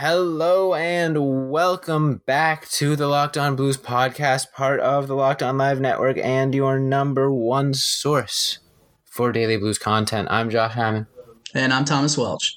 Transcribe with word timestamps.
Hello 0.00 0.72
and 0.72 1.50
welcome 1.50 2.22
back 2.24 2.66
to 2.70 2.96
the 2.96 3.06
Locked 3.06 3.36
On 3.36 3.54
Blues 3.54 3.76
podcast, 3.76 4.50
part 4.50 4.80
of 4.80 5.08
the 5.08 5.14
Locked 5.14 5.42
On 5.42 5.58
Live 5.58 5.78
Network 5.78 6.16
and 6.16 6.54
your 6.54 6.78
number 6.78 7.30
one 7.30 7.74
source 7.74 8.60
for 9.04 9.30
daily 9.30 9.58
blues 9.58 9.76
content. 9.76 10.28
I'm 10.30 10.48
Josh 10.48 10.72
Hammond. 10.72 11.04
And 11.52 11.70
I'm 11.70 11.84
Thomas 11.84 12.16
Welch. 12.16 12.56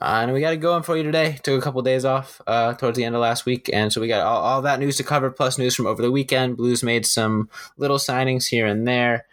Uh, 0.00 0.20
and 0.22 0.32
we 0.32 0.40
got 0.40 0.52
it 0.52 0.58
going 0.58 0.84
for 0.84 0.96
you 0.96 1.02
today. 1.02 1.40
Took 1.42 1.60
a 1.60 1.64
couple 1.64 1.82
days 1.82 2.04
off 2.04 2.40
uh, 2.46 2.74
towards 2.74 2.96
the 2.96 3.04
end 3.04 3.16
of 3.16 3.22
last 3.22 3.44
week, 3.44 3.68
and 3.72 3.92
so 3.92 4.00
we 4.00 4.06
got 4.06 4.24
all, 4.24 4.40
all 4.40 4.62
that 4.62 4.78
news 4.78 4.98
to 4.98 5.02
cover, 5.02 5.32
plus 5.32 5.58
news 5.58 5.74
from 5.74 5.88
over 5.88 6.00
the 6.00 6.12
weekend. 6.12 6.56
Blues 6.56 6.84
made 6.84 7.04
some 7.04 7.50
little 7.76 7.98
signings 7.98 8.46
here 8.46 8.66
and 8.66 8.86
there. 8.86 9.26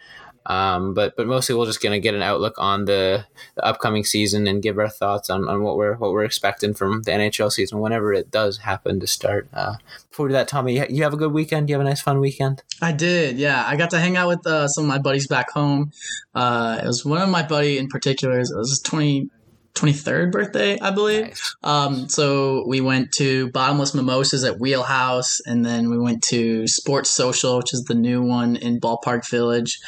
Um, 0.46 0.94
but 0.94 1.16
but 1.16 1.26
mostly 1.26 1.54
we're 1.54 1.66
just 1.66 1.82
gonna 1.82 1.98
get 1.98 2.14
an 2.14 2.22
outlook 2.22 2.54
on 2.58 2.84
the, 2.84 3.26
the 3.56 3.64
upcoming 3.64 4.04
season 4.04 4.46
and 4.46 4.62
give 4.62 4.78
our 4.78 4.88
thoughts 4.88 5.28
on, 5.28 5.48
on 5.48 5.62
what 5.62 5.76
we're 5.76 5.96
what 5.96 6.12
we're 6.12 6.24
expecting 6.24 6.74
from 6.74 7.02
the 7.02 7.10
NHL 7.10 7.50
season 7.50 7.80
whenever 7.80 8.12
it 8.12 8.30
does 8.30 8.58
happen 8.58 9.00
to 9.00 9.06
start. 9.06 9.48
Uh, 9.52 9.74
before 10.08 10.26
we 10.26 10.30
do 10.30 10.34
that, 10.34 10.48
Tommy, 10.48 10.86
you 10.90 11.02
have 11.02 11.12
a 11.12 11.16
good 11.18 11.32
weekend. 11.32 11.68
You 11.68 11.74
have 11.74 11.82
a 11.82 11.88
nice 11.88 12.00
fun 12.00 12.20
weekend. 12.20 12.62
I 12.80 12.92
did, 12.92 13.38
yeah. 13.38 13.64
I 13.66 13.76
got 13.76 13.90
to 13.90 13.98
hang 13.98 14.16
out 14.16 14.28
with 14.28 14.46
uh, 14.46 14.66
some 14.68 14.84
of 14.84 14.88
my 14.88 14.98
buddies 14.98 15.26
back 15.26 15.50
home. 15.50 15.92
Uh, 16.34 16.80
it 16.82 16.86
was 16.86 17.04
one 17.04 17.20
of 17.20 17.28
my 17.28 17.42
buddy 17.42 17.76
in 17.76 17.88
particular. 17.88 18.36
It 18.36 18.48
was 18.54 18.70
his 18.70 18.80
20, 18.80 19.28
23rd 19.76 20.32
birthday, 20.32 20.78
I 20.80 20.90
believe. 20.90 21.26
Nice. 21.26 21.56
Um, 21.62 22.08
so 22.08 22.64
we 22.66 22.80
went 22.80 23.12
to 23.12 23.50
Bottomless 23.50 23.94
Mimosas 23.94 24.42
at 24.44 24.58
Wheelhouse, 24.58 25.40
and 25.46 25.64
then 25.64 25.90
we 25.90 25.98
went 25.98 26.22
to 26.24 26.66
Sports 26.66 27.10
Social, 27.10 27.58
which 27.58 27.72
is 27.74 27.84
the 27.84 27.94
new 27.94 28.22
one 28.22 28.56
in 28.56 28.80
Ballpark 28.80 29.28
Village. 29.28 29.78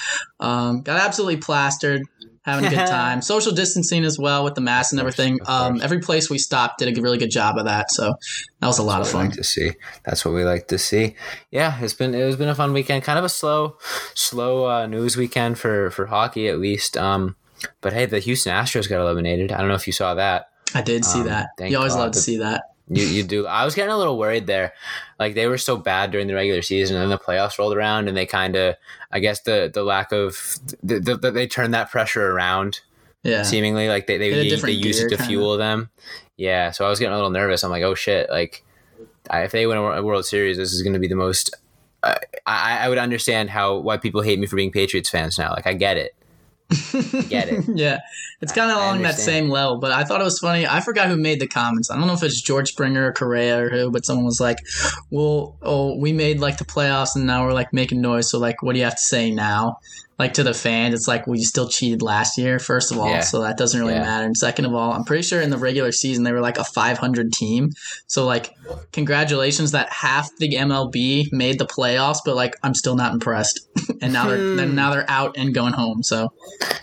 Um, 0.40 0.82
got 0.82 1.00
absolutely 1.00 1.38
plastered. 1.38 2.02
Having 2.42 2.66
a 2.66 2.70
good 2.70 2.86
time. 2.86 3.20
Social 3.20 3.52
distancing 3.52 4.04
as 4.06 4.18
well 4.18 4.42
with 4.42 4.54
the 4.54 4.62
mask 4.62 4.92
and 4.92 5.00
everything. 5.00 5.38
Um, 5.46 5.82
every 5.82 5.98
place 6.00 6.30
we 6.30 6.38
stopped 6.38 6.78
did 6.78 6.96
a 6.96 7.02
really 7.02 7.18
good 7.18 7.30
job 7.30 7.58
of 7.58 7.66
that. 7.66 7.90
So 7.90 8.14
that 8.60 8.66
was 8.66 8.78
a 8.78 8.82
lot 8.82 9.00
of 9.02 9.06
That's 9.06 9.14
we 9.14 9.18
fun. 9.18 9.26
like 9.28 9.36
to 9.36 9.44
see. 9.44 9.72
That's 10.04 10.24
what 10.24 10.32
we 10.32 10.44
like 10.44 10.68
to 10.68 10.78
see. 10.78 11.14
Yeah, 11.50 11.78
it's 11.82 11.92
been 11.92 12.14
it's 12.14 12.36
been 12.36 12.48
a 12.48 12.54
fun 12.54 12.72
weekend. 12.72 13.04
Kind 13.04 13.18
of 13.18 13.24
a 13.26 13.28
slow, 13.28 13.76
slow 14.14 14.66
uh, 14.66 14.86
news 14.86 15.14
weekend 15.14 15.58
for 15.58 15.90
for 15.90 16.06
hockey 16.06 16.48
at 16.48 16.58
least. 16.58 16.96
Um, 16.96 17.36
but 17.80 17.92
hey, 17.92 18.06
the 18.06 18.18
Houston 18.20 18.52
Astros 18.52 18.88
got 18.88 19.00
eliminated. 19.00 19.52
I 19.52 19.58
don't 19.58 19.68
know 19.68 19.74
if 19.74 19.86
you 19.86 19.92
saw 19.92 20.14
that. 20.14 20.50
I 20.74 20.82
did 20.82 21.04
see 21.04 21.20
Um, 21.20 21.26
that. 21.26 21.48
You 21.58 21.76
always 21.76 21.94
God 21.94 22.00
love 22.00 22.12
to 22.12 22.20
see 22.20 22.36
that. 22.38 22.64
You 22.90 23.04
you 23.04 23.22
do. 23.22 23.46
I 23.46 23.64
was 23.64 23.74
getting 23.74 23.92
a 23.92 23.98
little 23.98 24.18
worried 24.18 24.46
there. 24.46 24.72
Like 25.18 25.34
they 25.34 25.46
were 25.46 25.58
so 25.58 25.76
bad 25.76 26.10
during 26.10 26.26
the 26.26 26.34
regular 26.34 26.62
season, 26.62 26.96
and 26.96 27.02
then 27.02 27.10
the 27.10 27.22
playoffs 27.22 27.58
rolled 27.58 27.76
around, 27.76 28.08
and 28.08 28.16
they 28.16 28.24
kind 28.24 28.56
of, 28.56 28.76
I 29.10 29.18
guess 29.20 29.40
the 29.42 29.70
the 29.72 29.82
lack 29.82 30.10
of, 30.10 30.56
the, 30.82 30.98
the, 30.98 31.16
the, 31.16 31.30
they 31.30 31.46
turned 31.46 31.74
that 31.74 31.90
pressure 31.90 32.30
around. 32.30 32.80
Yeah. 33.24 33.42
Seemingly, 33.42 33.88
like 33.88 34.06
they 34.06 34.16
they, 34.16 34.30
they, 34.30 34.48
different 34.48 34.76
used 34.76 35.00
it 35.02 35.10
to 35.10 35.16
kinda. 35.16 35.28
fuel 35.28 35.56
them. 35.58 35.90
Yeah, 36.38 36.70
so 36.70 36.86
I 36.86 36.88
was 36.88 36.98
getting 36.98 37.12
a 37.12 37.16
little 37.16 37.30
nervous. 37.30 37.62
I'm 37.62 37.70
like, 37.70 37.82
oh 37.82 37.94
shit! 37.94 38.30
Like, 38.30 38.64
I, 39.28 39.42
if 39.42 39.50
they 39.52 39.66
win 39.66 39.76
a 39.76 40.02
World 40.02 40.24
Series, 40.24 40.56
this 40.56 40.72
is 40.72 40.82
going 40.82 40.92
to 40.94 40.98
be 41.00 41.08
the 41.08 41.16
most. 41.16 41.54
Uh, 42.02 42.14
I 42.46 42.78
I 42.86 42.88
would 42.88 42.96
understand 42.96 43.50
how 43.50 43.76
why 43.78 43.96
people 43.98 44.22
hate 44.22 44.38
me 44.38 44.46
for 44.46 44.56
being 44.56 44.70
Patriots 44.70 45.10
fans 45.10 45.36
now. 45.36 45.50
Like, 45.50 45.66
I 45.66 45.74
get 45.74 45.96
it. 45.96 46.14
Get 47.28 47.48
it. 47.48 47.64
yeah, 47.74 48.00
it's 48.40 48.52
kind 48.52 48.70
of 48.70 48.76
along 48.76 49.02
that 49.02 49.14
same 49.14 49.48
level. 49.48 49.78
But 49.78 49.92
I 49.92 50.04
thought 50.04 50.20
it 50.20 50.24
was 50.24 50.38
funny. 50.38 50.66
I 50.66 50.80
forgot 50.80 51.08
who 51.08 51.16
made 51.16 51.40
the 51.40 51.46
comments. 51.46 51.90
I 51.90 51.96
don't 51.96 52.06
know 52.06 52.12
if 52.12 52.22
it's 52.22 52.40
George 52.40 52.68
Springer 52.68 53.08
or 53.08 53.12
Correa 53.12 53.64
or 53.64 53.70
who, 53.70 53.90
but 53.90 54.04
someone 54.04 54.26
was 54.26 54.40
like, 54.40 54.58
"Well, 55.10 55.56
oh, 55.62 55.96
we 55.98 56.12
made 56.12 56.40
like 56.40 56.58
the 56.58 56.64
playoffs, 56.64 57.16
and 57.16 57.26
now 57.26 57.44
we're 57.44 57.54
like 57.54 57.72
making 57.72 58.00
noise. 58.00 58.30
So 58.30 58.38
like, 58.38 58.62
what 58.62 58.74
do 58.74 58.78
you 58.78 58.84
have 58.84 58.96
to 58.96 59.02
say 59.02 59.30
now?" 59.30 59.78
Like 60.18 60.34
to 60.34 60.42
the 60.42 60.52
fans, 60.52 60.94
it's 60.94 61.06
like, 61.06 61.28
well, 61.28 61.36
you 61.36 61.44
still 61.44 61.68
cheated 61.68 62.02
last 62.02 62.36
year, 62.38 62.58
first 62.58 62.90
of 62.90 62.98
all, 62.98 63.08
Yeah. 63.08 63.20
so 63.20 63.42
that 63.42 63.56
doesn't 63.56 63.78
really 63.78 63.94
Yeah. 63.94 64.00
matter. 64.02 64.26
And 64.26 64.36
second 64.36 64.64
of 64.64 64.74
all, 64.74 64.92
I'm 64.92 65.04
pretty 65.04 65.22
sure 65.22 65.40
in 65.40 65.50
the 65.50 65.56
regular 65.58 65.92
season 65.92 66.24
they 66.24 66.32
were 66.32 66.40
like 66.40 66.58
a 66.58 66.64
500 66.64 67.32
team. 67.32 67.70
So 68.08 68.24
like, 68.26 68.52
congratulations 68.92 69.70
that 69.70 69.88
half 69.92 70.28
the 70.38 70.56
MLB 70.56 71.28
made 71.30 71.58
the 71.60 71.66
playoffs, 71.66 72.18
but 72.24 72.34
like, 72.34 72.56
I'm 72.64 72.74
still 72.74 72.96
not 72.96 73.12
impressed. 73.12 73.60
and 74.02 74.12
now 74.12 74.26
they're, 74.26 74.38
Hmm. 74.38 74.56
then 74.56 74.74
now 74.74 74.90
they're 74.90 75.08
out 75.08 75.36
and 75.36 75.54
going 75.54 75.72
home. 75.74 76.02
So 76.02 76.32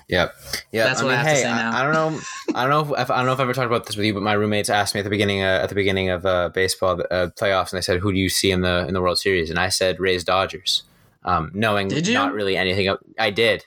Yep. 0.08 0.34
Yeah. 0.72 0.84
That's 0.86 1.02
what 1.02 1.12
I 1.12 1.18
have 1.18 1.28
to 1.28 1.36
say 1.36 1.44
now. 1.44 1.72
I, 1.76 1.82
I 1.82 1.84
don't 1.84 1.94
know. 1.94 2.20
I 2.56 2.62
don't 2.68 2.70
know. 2.90 2.96
If, 2.96 3.12
I 3.12 3.18
don't 3.18 3.26
know 3.26 3.34
if 3.34 3.40
I 3.40 3.44
ever 3.44 3.54
talked 3.54 3.68
about 3.68 3.86
this 3.86 3.98
with 3.98 4.06
you, 4.06 4.14
but 4.14 4.24
my 4.24 4.34
roommates 4.34 4.70
asked 4.70 4.94
me 4.96 5.00
at 5.00 5.04
the 5.04 5.10
beginning 5.10 5.42
uh, 5.42 5.60
at 5.64 5.68
the 5.70 5.76
beginning 5.76 6.10
of 6.10 6.26
uh, 6.26 6.50
baseball 6.50 7.02
uh, 7.12 7.28
playoffs, 7.38 7.72
and 7.74 7.78
they 7.78 7.82
said, 7.82 8.00
"Who 8.00 8.12
do 8.14 8.18
you 8.20 8.30
see 8.30 8.52
in 8.52 8.62
the 8.62 8.86
in 8.88 8.94
the 8.94 9.02
World 9.02 9.18
Series?" 9.18 9.50
And 9.50 9.58
I 9.58 9.70
said, 9.70 10.00
"Rays 10.00 10.24
Dodgers," 10.24 10.84
um, 11.26 11.52
knowing 11.54 11.88
Did 11.88 12.08
you? 12.08 12.14
not 12.14 12.34
really 12.34 12.56
anything. 12.56 12.96
I 13.20 13.32
did. 13.32 13.66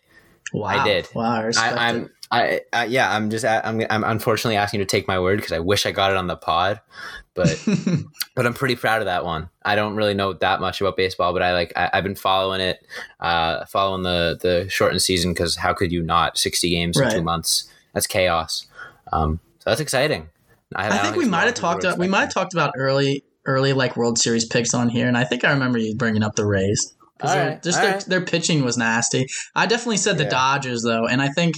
wow, 0.52 0.84
did. 0.84 1.08
Wow, 1.14 1.34
I 1.34 1.40
respect 1.42 1.76
I, 1.76 1.88
I'm. 1.88 2.10
I, 2.30 2.60
I 2.72 2.84
yeah. 2.84 3.14
I'm 3.14 3.30
just. 3.30 3.44
I'm. 3.44 3.84
I'm 3.90 4.04
unfortunately 4.04 4.56
asking 4.56 4.80
you 4.80 4.86
to 4.86 4.90
take 4.90 5.08
my 5.08 5.18
word 5.18 5.36
because 5.38 5.52
I 5.52 5.58
wish 5.58 5.84
I 5.84 5.90
got 5.90 6.10
it 6.12 6.16
on 6.16 6.28
the 6.28 6.36
pod, 6.36 6.80
but 7.34 7.62
but 8.36 8.46
I'm 8.46 8.54
pretty 8.54 8.76
proud 8.76 9.00
of 9.00 9.06
that 9.06 9.24
one. 9.24 9.50
I 9.64 9.74
don't 9.74 9.96
really 9.96 10.14
know 10.14 10.32
that 10.34 10.60
much 10.60 10.80
about 10.80 10.96
baseball, 10.96 11.32
but 11.32 11.42
I 11.42 11.52
like 11.52 11.72
I, 11.74 11.90
I've 11.92 12.04
been 12.04 12.14
following 12.14 12.60
it, 12.60 12.86
uh, 13.18 13.64
following 13.66 14.04
the 14.04 14.38
the 14.40 14.68
shortened 14.70 15.02
season 15.02 15.32
because 15.32 15.56
how 15.56 15.74
could 15.74 15.90
you 15.90 16.02
not? 16.02 16.38
Sixty 16.38 16.70
games 16.70 16.98
in 16.98 17.10
two 17.10 17.22
months. 17.22 17.68
That's 17.92 18.06
chaos. 18.06 18.66
Um, 19.12 19.40
so 19.58 19.70
that's 19.70 19.80
exciting. 19.80 20.28
I 20.76 20.88
don't 20.90 20.98
think 20.98 21.16
we 21.16 21.24
might 21.24 21.46
have 21.46 21.54
talked. 21.54 21.82
were 21.82 21.96
We 21.96 22.08
might 22.08 22.20
have 22.20 22.34
talked 22.34 22.52
about 22.52 22.74
early, 22.76 23.24
early 23.46 23.72
like 23.72 23.96
World 23.96 24.18
Series 24.18 24.44
picks 24.44 24.74
on 24.74 24.90
here, 24.90 25.08
and 25.08 25.16
I 25.16 25.24
think 25.24 25.44
I 25.44 25.50
remember 25.50 25.78
you 25.78 25.96
bringing 25.96 26.22
up 26.22 26.36
the 26.36 26.44
Rays 26.44 26.94
All 27.22 27.34
they're- 27.34 27.48
right, 27.50 27.62
just 27.62 27.78
all 27.78 27.84
their, 27.84 27.92
right. 27.94 28.04
their 28.06 28.20
pitching 28.20 28.64
was 28.64 28.76
nasty. 28.76 29.26
I 29.54 29.66
definitely 29.66 29.96
said 29.98 30.18
the 30.18 30.24
Yeah. 30.24 30.30
Dodgers 30.30 30.82
though, 30.82 31.06
and 31.06 31.20
I 31.22 31.28
think. 31.28 31.56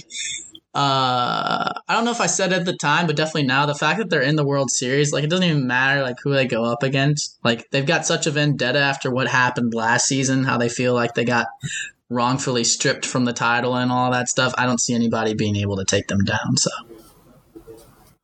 Uh, 0.73 1.67
I 1.89 1.93
don't 1.95 2.05
know 2.05 2.11
if 2.11 2.21
I 2.21 2.27
said 2.27 2.53
it 2.53 2.59
at 2.59 2.65
the 2.65 2.77
time, 2.77 3.05
but 3.05 3.17
definitely 3.17 3.43
now 3.43 3.65
the 3.65 3.75
fact 3.75 3.99
that 3.99 4.09
they're 4.09 4.21
in 4.21 4.37
the 4.37 4.45
World 4.45 4.71
Series, 4.71 5.11
like 5.11 5.25
it 5.25 5.29
doesn't 5.29 5.43
even 5.43 5.67
matter 5.67 6.01
like 6.01 6.15
who 6.23 6.33
they 6.33 6.45
go 6.47 6.63
up 6.63 6.81
against. 6.81 7.37
Like 7.43 7.69
they've 7.71 7.85
got 7.85 8.05
such 8.05 8.25
a 8.25 8.31
vendetta 8.31 8.79
after 8.79 9.11
what 9.11 9.27
happened 9.27 9.73
last 9.73 10.07
season, 10.07 10.45
how 10.45 10.57
they 10.57 10.69
feel 10.69 10.93
like 10.93 11.13
they 11.13 11.25
got 11.25 11.47
wrongfully 12.07 12.63
stripped 12.63 13.05
from 13.05 13.25
the 13.25 13.33
title 13.33 13.75
and 13.75 13.91
all 13.91 14.11
that 14.11 14.29
stuff. 14.29 14.53
I 14.57 14.65
don't 14.65 14.79
see 14.79 14.93
anybody 14.93 15.33
being 15.33 15.57
able 15.57 15.75
to 15.75 15.83
take 15.83 16.07
them 16.07 16.23
down. 16.23 16.55
So 16.55 16.71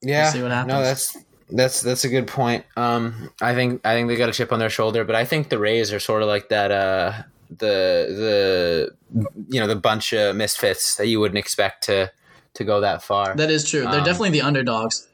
Yeah. 0.01 0.31
see 0.31 0.41
what 0.41 0.51
happens. 0.51 0.69
No, 0.73 0.81
that's 0.81 1.17
that's 1.49 1.81
that's 1.81 2.03
a 2.03 2.09
good 2.09 2.27
point. 2.27 2.65
Um, 2.75 3.29
I 3.41 3.53
think 3.53 3.85
I 3.85 3.93
think 3.93 4.07
they 4.07 4.15
got 4.15 4.29
a 4.29 4.33
chip 4.33 4.51
on 4.51 4.59
their 4.59 4.69
shoulder, 4.69 5.03
but 5.03 5.15
I 5.15 5.25
think 5.25 5.49
the 5.49 5.59
Rays 5.59 5.93
are 5.93 5.99
sort 5.99 6.21
of 6.21 6.27
like 6.27 6.49
that. 6.49 6.71
Uh, 6.71 7.13
the 7.49 8.91
the 9.09 9.25
you 9.47 9.59
know 9.59 9.67
the 9.67 9.75
bunch 9.75 10.13
of 10.13 10.35
misfits 10.35 10.95
that 10.95 11.07
you 11.07 11.19
wouldn't 11.19 11.37
expect 11.37 11.85
to 11.85 12.11
to 12.55 12.63
go 12.63 12.81
that 12.81 13.01
far. 13.03 13.35
that 13.35 13.49
is 13.49 13.69
true. 13.69 13.83
They're 13.83 13.99
Um, 13.99 14.03
definitely 14.03 14.31
the 14.31 14.41
underdogs. 14.41 15.07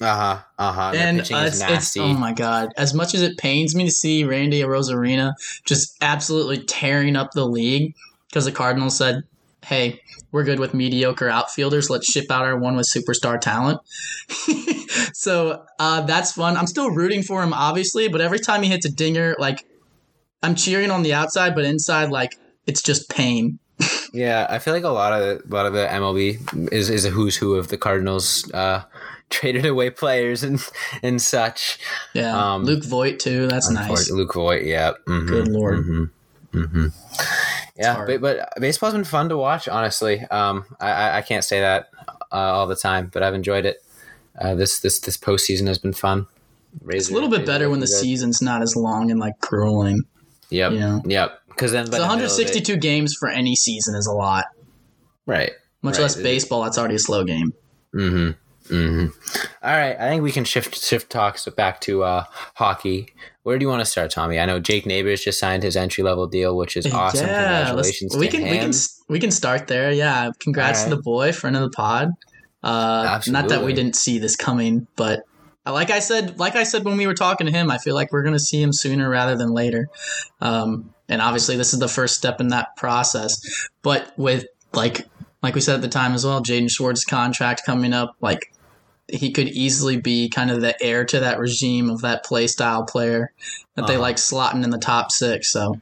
Uh 0.00 0.06
huh. 0.06 0.38
Uh 0.58 0.72
huh. 0.72 0.92
And 0.94 1.20
uh, 1.20 1.24
it's, 1.46 1.60
it's 1.60 1.96
oh 1.96 2.14
my 2.14 2.32
god 2.32 2.72
as 2.76 2.94
much 2.94 3.12
as 3.14 3.22
it 3.22 3.36
pains 3.38 3.74
me 3.74 3.84
to 3.84 3.90
see 3.90 4.24
randy 4.24 4.62
Arozarena 4.62 5.34
just 5.66 5.96
absolutely 6.00 6.62
tearing 6.64 7.16
up 7.16 7.32
the 7.32 7.44
league 7.44 7.94
because 8.28 8.46
the 8.46 8.52
cardinals 8.52 8.96
said 8.96 9.24
hey 9.64 10.00
we're 10.32 10.44
good 10.44 10.58
with 10.58 10.72
mediocre 10.74 11.28
outfielders 11.28 11.90
let's 11.90 12.10
ship 12.10 12.26
out 12.30 12.44
our 12.44 12.58
one 12.58 12.76
with 12.76 12.86
superstar 12.88 13.40
talent 13.40 13.78
so 15.12 15.64
uh, 15.78 16.00
that's 16.02 16.32
fun 16.32 16.56
i'm 16.56 16.66
still 16.66 16.90
rooting 16.90 17.22
for 17.22 17.42
him 17.42 17.52
obviously 17.52 18.08
but 18.08 18.20
every 18.20 18.38
time 18.38 18.62
he 18.62 18.68
hits 18.70 18.86
a 18.86 18.90
dinger 18.90 19.34
like 19.38 19.64
i'm 20.42 20.54
cheering 20.54 20.90
on 20.90 21.02
the 21.02 21.12
outside 21.12 21.54
but 21.54 21.64
inside 21.64 22.10
like 22.10 22.36
it's 22.66 22.82
just 22.82 23.08
pain 23.10 23.58
Yeah, 24.12 24.46
I 24.50 24.58
feel 24.58 24.74
like 24.74 24.82
a 24.82 24.88
lot 24.88 25.12
of 25.12 25.22
a 25.48 25.54
lot 25.54 25.66
of 25.66 25.72
the 25.72 25.86
MLB 25.86 26.70
is 26.72 26.90
is 26.90 27.04
a 27.04 27.10
who's 27.10 27.36
who 27.36 27.54
of 27.54 27.68
the 27.68 27.78
Cardinals 27.78 28.50
uh, 28.52 28.82
traded 29.30 29.64
away 29.64 29.88
players 29.90 30.42
and 30.42 30.60
and 31.02 31.22
such. 31.22 31.78
yeah 32.12 32.54
Um, 32.54 32.64
luke 32.64 32.84
voit 32.84 33.20
too 33.20 33.46
that's 33.46 33.70
nice 33.70 34.10
Luke 34.10 34.34
Voit, 34.34 34.64
yeah. 34.64 34.94
mhm, 35.06 35.28
Good 35.28 35.48
lord. 35.48 35.78
mhm, 35.86 36.10
mhm. 36.52 36.92
Yeah, 37.80 38.04
but, 38.06 38.20
but 38.20 38.48
baseball's 38.60 38.92
been 38.94 39.04
fun 39.04 39.28
to 39.30 39.36
watch. 39.36 39.68
Honestly, 39.68 40.20
um, 40.30 40.64
I, 40.80 40.90
I 40.90 41.16
I 41.18 41.22
can't 41.22 41.44
say 41.44 41.60
that 41.60 41.88
uh, 42.32 42.34
all 42.34 42.66
the 42.66 42.76
time, 42.76 43.10
but 43.12 43.22
I've 43.22 43.34
enjoyed 43.34 43.64
it. 43.64 43.82
Uh, 44.38 44.54
this 44.54 44.80
this 44.80 45.00
this 45.00 45.16
postseason 45.16 45.66
has 45.66 45.78
been 45.78 45.92
fun. 45.92 46.26
it's 46.88 47.10
a 47.10 47.12
little 47.14 47.28
bit 47.30 47.44
better 47.46 47.68
when 47.70 47.80
the 47.80 47.86
season's 47.86 48.40
not 48.42 48.62
as 48.62 48.76
long 48.76 49.10
and 49.10 49.18
like 49.18 49.38
grueling 49.40 50.02
Yep, 50.50 50.72
Yeah. 50.72 50.98
yep. 51.04 51.40
Because 51.48 51.72
then, 51.72 51.86
by 51.86 51.98
So 51.98 52.02
the 52.02 52.08
middle 52.08 52.14
of 52.14 52.20
it- 52.20 52.46
162 52.46 52.76
games 52.76 53.14
for 53.18 53.28
any 53.28 53.54
season 53.56 53.94
is 53.94 54.06
a 54.06 54.12
lot. 54.12 54.46
right? 55.26 55.52
Much 55.82 55.94
Right. 55.96 56.02
less 56.02 56.16
baseball. 56.16 56.62
That's 56.64 56.76
already 56.78 56.96
a 56.96 56.98
slow 56.98 57.24
game. 57.24 57.52
Mm-hmm. 57.94 58.30
Hmm 58.70 59.06
All 59.62 59.70
right, 59.72 59.96
I 59.98 60.08
think 60.08 60.22
we 60.22 60.32
can 60.32 60.44
shift 60.44 60.80
shift 60.80 61.10
talks 61.10 61.46
back 61.48 61.80
to 61.82 62.02
uh, 62.04 62.24
hockey. 62.54 63.08
Where 63.42 63.58
do 63.58 63.64
you 63.64 63.68
want 63.68 63.80
to 63.80 63.86
start, 63.86 64.10
Tommy? 64.10 64.38
I 64.38 64.46
know 64.46 64.60
Jake 64.60 64.86
Neighbors 64.86 65.22
just 65.24 65.38
signed 65.38 65.62
his 65.62 65.76
entry 65.76 66.04
level 66.04 66.26
deal, 66.26 66.56
which 66.56 66.76
is 66.76 66.86
awesome. 66.86 67.26
let's- 67.26 67.68
Congratulations 67.68 68.16
we 68.16 68.28
can 68.28 68.42
him. 68.42 68.50
we 68.50 68.58
can 68.58 68.72
we 69.08 69.18
can 69.18 69.30
start 69.30 69.66
there. 69.66 69.90
Yeah, 69.92 70.30
congrats 70.40 70.84
All 70.84 70.90
to 70.90 70.96
the 70.96 71.02
boy, 71.02 71.32
friend 71.32 71.56
of 71.56 71.62
the 71.62 71.70
pod. 71.70 72.10
Uh, 72.62 73.20
not 73.28 73.48
that 73.48 73.64
we 73.64 73.72
didn't 73.72 73.96
see 73.96 74.18
this 74.18 74.36
coming, 74.36 74.86
but 74.94 75.22
uh, 75.66 75.72
like 75.72 75.90
I 75.90 75.98
said, 75.98 76.38
like 76.38 76.56
I 76.56 76.64
said 76.64 76.84
when 76.84 76.96
we 76.96 77.06
were 77.06 77.14
talking 77.14 77.46
to 77.46 77.52
him, 77.52 77.70
I 77.70 77.78
feel 77.78 77.94
like 77.94 78.12
we're 78.12 78.22
going 78.22 78.34
to 78.34 78.38
see 78.40 78.62
him 78.62 78.72
sooner 78.72 79.08
rather 79.08 79.36
than 79.36 79.50
later. 79.50 79.88
Um, 80.40 80.94
and 81.08 81.20
obviously, 81.22 81.56
this 81.56 81.72
is 81.72 81.80
the 81.80 81.88
first 81.88 82.16
step 82.16 82.40
in 82.40 82.48
that 82.48 82.76
process. 82.76 83.34
But 83.82 84.12
with 84.16 84.44
like 84.74 85.06
like 85.42 85.54
we 85.54 85.60
said 85.62 85.76
at 85.76 85.80
the 85.82 85.88
time 85.88 86.12
as 86.12 86.24
well, 86.24 86.42
Jaden 86.42 86.70
Schwartz's 86.70 87.04
contract 87.04 87.62
coming 87.64 87.92
up, 87.94 88.14
like 88.20 88.52
he 89.12 89.30
could 89.32 89.48
easily 89.48 89.96
be 89.96 90.28
kind 90.28 90.50
of 90.50 90.60
the 90.60 90.80
heir 90.82 91.04
to 91.06 91.20
that 91.20 91.38
regime 91.38 91.90
of 91.90 92.00
that 92.02 92.24
play 92.24 92.46
style 92.46 92.84
player 92.84 93.32
that 93.76 93.86
they 93.86 93.94
Uh-huh. 93.94 94.02
like 94.02 94.16
slotting 94.16 94.64
in 94.64 94.70
the 94.70 94.78
top 94.78 95.10
six. 95.12 95.50
So 95.52 95.80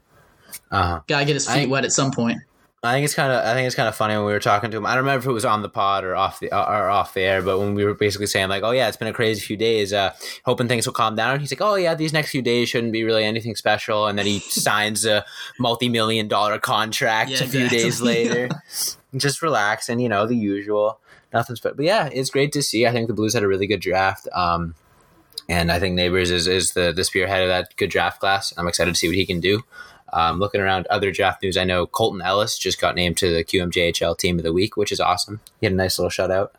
uh-huh. 0.71 1.01
gotta 1.07 1.25
get 1.25 1.35
his 1.35 1.47
feet 1.49 1.63
I- 1.63 1.67
wet 1.67 1.85
at 1.85 1.93
some 1.93 2.11
point. 2.11 2.39
I 2.81 2.93
think 2.93 3.05
it's 3.05 3.15
kind 3.15 3.33
of 3.33 3.45
I 3.45 3.55
think 3.55 3.67
it's 3.67 3.75
kind 3.75 3.89
of 3.89 3.97
funny 3.97 4.15
when 4.15 4.25
we 4.25 4.31
were 4.33 4.39
talking 4.39 4.71
to 4.71 4.77
him. 4.77 4.87
I 4.87 4.91
don't 4.91 4.99
remember 5.05 5.19
if 5.25 5.27
it 5.29 5.33
was 5.33 5.45
on 5.45 5.63
the 5.63 5.69
pod 5.69 6.05
or 6.05 6.15
off 6.15 6.39
the 6.39 6.53
or 6.53 6.89
off 6.89 7.13
the 7.13 7.23
air, 7.23 7.43
but 7.43 7.59
when 7.59 7.75
we 7.75 7.85
were 7.85 7.93
basically 7.93 8.29
saying 8.29 8.49
like, 8.49 8.63
"Oh 8.63 8.71
yeah, 8.71 8.87
it's 8.87 8.97
been 8.97 9.09
a 9.09 9.13
crazy 9.13 9.41
few 9.41 9.57
days, 9.57 9.93
uh, 9.93 10.15
hoping 10.45 10.69
things 10.69 10.87
will 10.87 10.93
calm 10.95 11.17
down." 11.17 11.41
He's 11.41 11.51
like, 11.51 11.61
"Oh 11.61 11.75
yeah, 11.75 11.97
these 11.97 12.13
next 12.13 12.31
few 12.31 12.41
days 12.41 12.69
shouldn't 12.69 12.93
be 12.93 13.03
really 13.03 13.25
anything 13.25 13.57
special," 13.57 14.07
and 14.07 14.17
then 14.17 14.27
he 14.27 14.39
signs 14.49 15.05
a 15.05 15.25
multi-million 15.59 16.29
dollar 16.29 16.61
contract 16.61 17.31
Yeah, 17.33 17.43
a 17.43 17.49
few 17.49 17.65
exactly. 17.65 17.79
days 17.83 18.01
later. 18.01 18.49
Just 19.17 19.43
relax 19.43 19.89
and 19.89 20.01
you 20.01 20.09
know 20.09 20.29
the 20.29 20.37
usual, 20.37 21.01
nothing 21.33 21.57
special. 21.57 21.77
But 21.77 21.87
yeah, 21.87 22.09
it's 22.13 22.31
great 22.31 22.53
to 22.53 22.63
see. 22.63 22.87
I 22.87 22.93
think 22.93 23.09
the 23.09 23.15
Blues 23.15 23.35
had 23.35 23.43
a 23.43 23.49
really 23.49 23.67
good 23.67 23.81
draft. 23.81 24.29
Um, 24.33 24.75
and 25.49 25.73
I 25.73 25.79
think 25.79 25.95
Neighbors 25.95 26.31
is, 26.31 26.47
is 26.47 26.73
the, 26.73 26.93
the 26.93 27.05
spearhead 27.05 27.43
of 27.43 27.49
that 27.49 27.75
good 27.77 27.91
draft 27.91 28.21
class. 28.21 28.53
I'm 28.57 28.69
excited 28.69 28.95
to 28.95 28.99
see 28.99 29.09
what 29.09 29.17
he 29.17 29.27
can 29.27 29.41
do. 29.41 29.63
Um, 30.13 30.39
looking 30.39 30.61
around 30.61 30.87
other 30.87 31.11
draft 31.11 31.43
news, 31.43 31.57
I 31.57 31.65
know 31.65 31.87
Colton 31.87 32.23
Ellis 32.23 32.59
just 32.59 32.81
got 32.81 32.95
named 32.95 33.19
to 33.19 33.33
the 33.33 33.45
QMJHL 33.45 34.17
Team 34.19 34.39
of 34.39 34.43
the 34.43 34.53
Week, 34.53 34.77
which 34.77 34.93
is 34.93 35.01
awesome. 35.01 35.41
He 35.61 35.67
had 35.67 35.73
a 35.73 35.77
nice 35.77 35.99
little 35.99 36.11
shutout. 36.11 36.51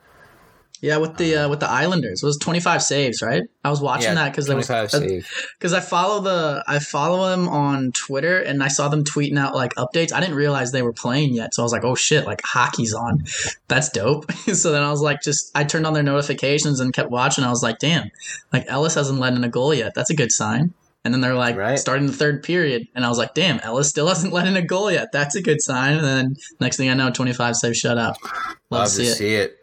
Yeah, 0.81 0.97
with 0.97 1.17
the 1.17 1.35
uh, 1.35 1.49
with 1.49 1.59
the 1.59 1.69
Islanders, 1.69 2.23
it 2.23 2.25
was 2.25 2.37
twenty 2.37 2.59
five 2.61 2.81
saves, 2.81 3.21
right? 3.21 3.43
I 3.63 3.69
was 3.69 3.81
watching 3.81 4.15
that 4.15 4.31
because 4.31 4.45
there 4.47 4.55
was 4.55 4.67
25 4.67 4.91
save. 4.91 5.29
because 5.57 5.73
I 5.73 5.81
follow 5.81 6.21
the 6.21 6.63
I 6.67 6.79
follow 6.79 7.29
them 7.29 7.49
on 7.49 7.91
Twitter 7.91 8.39
and 8.39 8.63
I 8.63 8.69
saw 8.69 8.87
them 8.87 9.03
tweeting 9.03 9.37
out 9.37 9.53
like 9.53 9.75
updates. 9.75 10.13
I 10.13 10.21
didn't 10.21 10.35
realize 10.35 10.71
they 10.71 10.81
were 10.81 10.93
playing 10.93 11.33
yet, 11.33 11.53
so 11.53 11.61
I 11.61 11.65
was 11.65 11.73
like, 11.73 11.83
oh 11.83 11.95
shit, 11.95 12.25
like 12.25 12.41
hockey's 12.45 12.93
on. 12.93 13.25
That's 13.67 13.89
dope. 13.89 14.31
so 14.53 14.71
then 14.71 14.81
I 14.81 14.89
was 14.89 15.01
like, 15.01 15.21
just 15.21 15.51
I 15.53 15.65
turned 15.65 15.85
on 15.85 15.93
their 15.93 16.03
notifications 16.03 16.79
and 16.79 16.93
kept 16.93 17.11
watching. 17.11 17.43
I 17.43 17.49
was 17.49 17.61
like, 17.61 17.79
damn, 17.79 18.09
like 18.53 18.65
Ellis 18.67 18.95
hasn't 18.95 19.19
let 19.19 19.33
in 19.33 19.43
a 19.43 19.49
goal 19.49 19.73
yet. 19.73 19.93
That's 19.95 20.09
a 20.09 20.15
good 20.15 20.31
sign. 20.31 20.73
And 21.05 21.13
then 21.13 21.21
they're 21.21 21.33
like 21.35 21.55
Right. 21.55 21.79
starting 21.79 22.07
the 22.07 22.13
third 22.13 22.43
period, 22.43 22.87
and 22.93 23.05
I 23.05 23.09
was 23.09 23.17
like, 23.17 23.33
damn, 23.33 23.59
Ellis 23.61 23.87
still 23.89 24.07
hasn't 24.13 24.33
let 24.33 24.47
in 24.47 24.55
a 24.57 24.61
goal 24.61 24.91
yet. 24.91 25.11
That's 25.11 25.35
a 25.35 25.41
good 25.41 25.61
sign. 25.61 25.95
And 25.97 26.03
then 26.05 26.35
next 26.59 26.77
thing 26.77 26.89
I 26.89 26.93
know, 26.93 27.09
twenty 27.11 27.33
five 27.33 27.55
save 27.55 27.73
shutout. 27.73 28.15
Love, 28.17 28.57
Love 28.69 28.87
to 28.87 28.93
see 28.93 29.03
it. 29.03 29.15
see 29.15 29.35
it. 29.35 29.58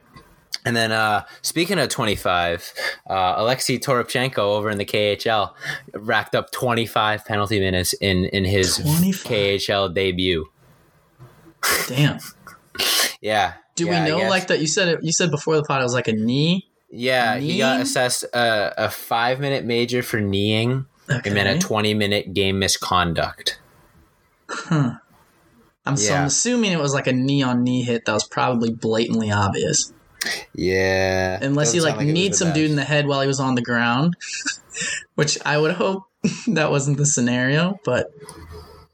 And 0.66 0.76
then, 0.76 0.90
uh, 0.90 1.24
speaking 1.42 1.78
of 1.78 1.88
25, 1.88 2.74
uh, 3.08 3.34
Alexei 3.36 3.78
Toropchenko 3.78 4.38
over 4.38 4.68
in 4.68 4.78
the 4.78 4.84
KHL 4.84 5.54
racked 5.94 6.34
up 6.34 6.50
25 6.50 7.24
penalty 7.24 7.60
minutes 7.60 7.92
in, 7.94 8.24
in 8.26 8.44
his 8.44 8.76
25? 8.76 9.24
KHL 9.24 9.94
debut. 9.94 10.50
Damn. 11.88 12.18
Yeah. 13.22 13.54
Do 13.76 13.86
yeah, 13.86 14.04
we 14.04 14.10
know 14.10 14.28
like 14.28 14.48
that? 14.48 14.60
You 14.60 14.66
said 14.66 14.88
it. 14.88 14.98
You 15.02 15.10
said 15.10 15.30
before 15.30 15.56
the 15.56 15.62
pod 15.62 15.80
it 15.80 15.84
was 15.84 15.94
like 15.94 16.06
a 16.06 16.12
knee. 16.12 16.68
Yeah, 16.90 17.38
he 17.38 17.56
got 17.58 17.80
assessed 17.80 18.24
a, 18.24 18.84
a 18.84 18.90
five 18.90 19.40
minute 19.40 19.64
major 19.64 20.02
for 20.02 20.20
kneeing 20.20 20.84
Okay. 21.10 21.30
and 21.30 21.36
then 21.36 21.46
a 21.46 21.58
20 21.58 21.94
minute 21.94 22.34
game 22.34 22.58
misconduct. 22.58 23.58
Huh. 24.48 24.94
I'm 25.84 25.96
so 25.96 26.14
I'm 26.14 26.26
assuming 26.26 26.72
it 26.72 26.80
was 26.80 26.92
like 26.92 27.06
a 27.06 27.12
knee 27.12 27.42
on 27.42 27.62
knee 27.62 27.82
hit 27.82 28.04
that 28.06 28.12
was 28.12 28.26
probably 28.26 28.72
blatantly 28.72 29.30
obvious. 29.30 29.92
Yeah. 30.54 31.38
Unless 31.40 31.72
he 31.72 31.78
doesn't 31.78 31.96
like 31.98 32.06
needs 32.06 32.38
some 32.38 32.52
dude 32.52 32.70
in 32.70 32.76
the 32.76 32.84
head 32.84 33.06
while 33.06 33.20
he 33.20 33.26
was 33.26 33.40
on 33.40 33.54
the 33.54 33.62
ground. 33.62 34.14
Which 35.14 35.38
I 35.44 35.56
would 35.56 35.72
hope 35.72 36.04
that 36.48 36.70
wasn't 36.70 36.98
the 36.98 37.06
scenario, 37.06 37.78
but 37.84 38.08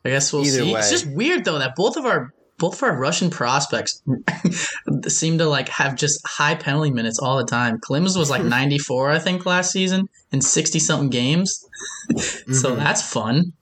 I 0.04 0.10
guess 0.10 0.32
we'll 0.32 0.44
Either 0.46 0.64
see. 0.64 0.72
way. 0.72 0.78
It's 0.80 0.90
just 0.90 1.06
weird 1.06 1.44
though 1.44 1.58
that 1.58 1.74
both 1.76 1.96
of 1.96 2.04
our 2.04 2.32
both 2.58 2.74
of 2.74 2.82
our 2.84 2.96
Russian 2.96 3.28
prospects 3.30 4.00
seem 5.08 5.38
to 5.38 5.46
like 5.46 5.68
have 5.68 5.96
just 5.96 6.20
high 6.24 6.54
penalty 6.54 6.92
minutes 6.92 7.18
all 7.18 7.38
the 7.38 7.44
time. 7.44 7.80
Klim's 7.80 8.16
was 8.16 8.30
like 8.30 8.44
94, 8.44 9.10
I 9.10 9.18
think, 9.18 9.44
last 9.46 9.72
season 9.72 10.08
in 10.30 10.40
60 10.40 10.78
something 10.78 11.10
games. 11.10 11.66
So 12.52 12.72
Mhm. 12.72 12.76
that's 12.76 13.02
fun. 13.02 13.52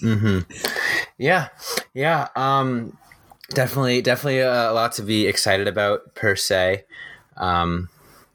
hmm 0.00 0.40
Yeah, 1.18 1.48
yeah. 1.94 2.28
Um, 2.34 2.96
definitely, 3.50 4.02
definitely 4.02 4.40
a 4.40 4.72
lot 4.72 4.92
to 4.92 5.02
be 5.02 5.26
excited 5.26 5.68
about 5.68 6.14
per 6.14 6.36
se. 6.36 6.84
Um, 7.36 7.88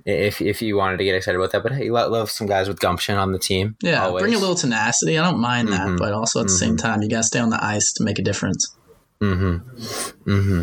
if 0.06 0.42
if 0.42 0.62
you 0.62 0.75
wanted 0.75 0.98
to 0.98 1.04
get 1.06 1.15
excited 1.15 1.38
about 1.38 1.51
that, 1.54 1.63
but 1.63 1.71
hey, 1.71 1.89
lo- 1.89 2.10
love 2.10 2.30
some 2.30 2.45
guys 2.48 2.68
with 2.68 2.80
gumption 2.80 3.15
on 3.18 3.31
the 3.31 3.39
team. 3.39 3.75
Yeah, 3.81 4.04
always. 4.06 4.21
bring 4.21 4.33
a 4.36 4.39
little 4.39 4.56
tenacity. 4.56 5.18
I 5.18 5.24
don't 5.30 5.39
mind 5.39 5.69
that, 5.69 5.88
Mhm. 5.88 5.98
but 5.98 6.13
also 6.13 6.42
at 6.42 6.48
the 6.48 6.54
same 6.54 6.75
time, 6.77 7.01
you 7.01 7.10
gotta 7.10 7.24
stay 7.24 7.39
on 7.39 7.50
the 7.50 7.63
ice 7.63 7.94
to 7.94 8.04
make 8.04 8.19
a 8.19 8.21
difference. 8.21 8.75
Mm-hmm. 9.21 10.30
Mm-hmm. 10.30 10.62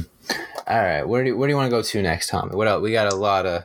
All 0.67 0.79
right. 0.82 1.02
Where 1.05 1.25
do 1.25 1.37
where 1.37 1.49
do 1.49 1.52
you 1.52 1.56
want 1.56 1.70
to 1.70 1.76
go 1.76 1.81
to 1.82 2.02
next, 2.02 2.29
Tommy? 2.29 2.55
What 2.55 2.69
else? 2.69 2.82
We 2.82 2.93
got 2.93 3.11
a 3.12 3.17
lot 3.17 3.47
of 3.47 3.64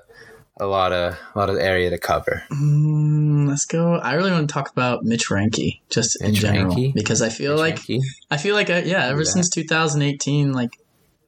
a 0.58 0.66
lot 0.66 0.94
of 0.94 1.18
a 1.34 1.38
lot 1.40 1.50
of 1.50 1.58
area 1.58 1.90
to 1.90 1.98
cover. 1.98 2.44
Mm, 2.52 3.48
let's 3.48 3.66
go. 3.66 3.96
I 3.96 4.14
really 4.14 4.32
want 4.32 4.48
to 4.48 4.54
talk 4.54 4.72
about 4.72 5.04
Mitch 5.04 5.28
Reinke, 5.30 5.82
just 5.90 6.22
in 6.22 6.34
general, 6.34 6.76
because 6.94 7.22
I 7.22 7.30
feel 7.30 7.58
like 7.58 7.76
Frankie? 7.80 8.02
I 8.32 8.38
feel 8.38 8.56
like 8.56 8.70
uh, 8.70 8.82
yeah, 8.86 9.06
ever 9.08 9.20
Yeah. 9.24 9.32
since 9.32 9.50
2018, 9.50 10.54
like 10.54 10.72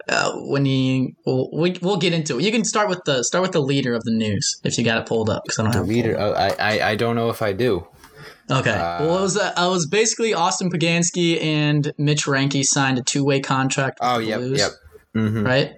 uh, 0.09 0.31
when 0.35 0.63
he, 0.63 1.15
we'll, 1.25 1.50
we, 1.51 1.77
we'll 1.81 1.97
get 1.97 2.13
into 2.13 2.39
it. 2.39 2.44
You 2.44 2.51
can 2.51 2.63
start 2.63 2.88
with 2.88 3.01
the 3.06 3.24
start 3.24 3.41
with 3.41 3.51
the 3.51 3.62
leader 3.62 3.94
of 3.94 4.03
the 4.06 4.12
news 4.12 4.62
if 4.63 4.77
you 4.77 4.85
got 4.85 4.97
it 5.01 5.06
pulled 5.07 5.30
up 5.30 5.44
because 5.44 5.59
I 5.59 5.63
don't 5.63 5.71
the 5.73 5.77
have 5.80 5.88
leader. 5.88 6.15
Oh, 6.18 6.31
I, 6.33 6.56
I 6.59 6.89
I 6.91 6.95
don't 6.95 7.15
know 7.15 7.30
if 7.30 7.41
I 7.41 7.51
do. 7.53 7.85
Okay, 8.50 8.71
Uh, 8.71 9.03
well, 9.03 9.18
it 9.18 9.21
was 9.21 9.35
uh, 9.38 9.53
it 9.57 9.69
was 9.69 9.85
basically 9.88 10.33
Austin 10.33 10.71
Poganski 10.71 11.44
and 11.44 11.91
Mitch 11.97 12.25
Reinke 12.25 12.63
signed 12.63 12.97
a 12.97 13.01
two 13.01 13.25
way 13.25 13.41
contract. 13.41 13.97
Oh 14.01 14.19
yep 14.19 14.39
Blues, 14.39 14.59
yep. 14.59 14.71
Mm-hmm. 15.13 15.45
Right? 15.45 15.73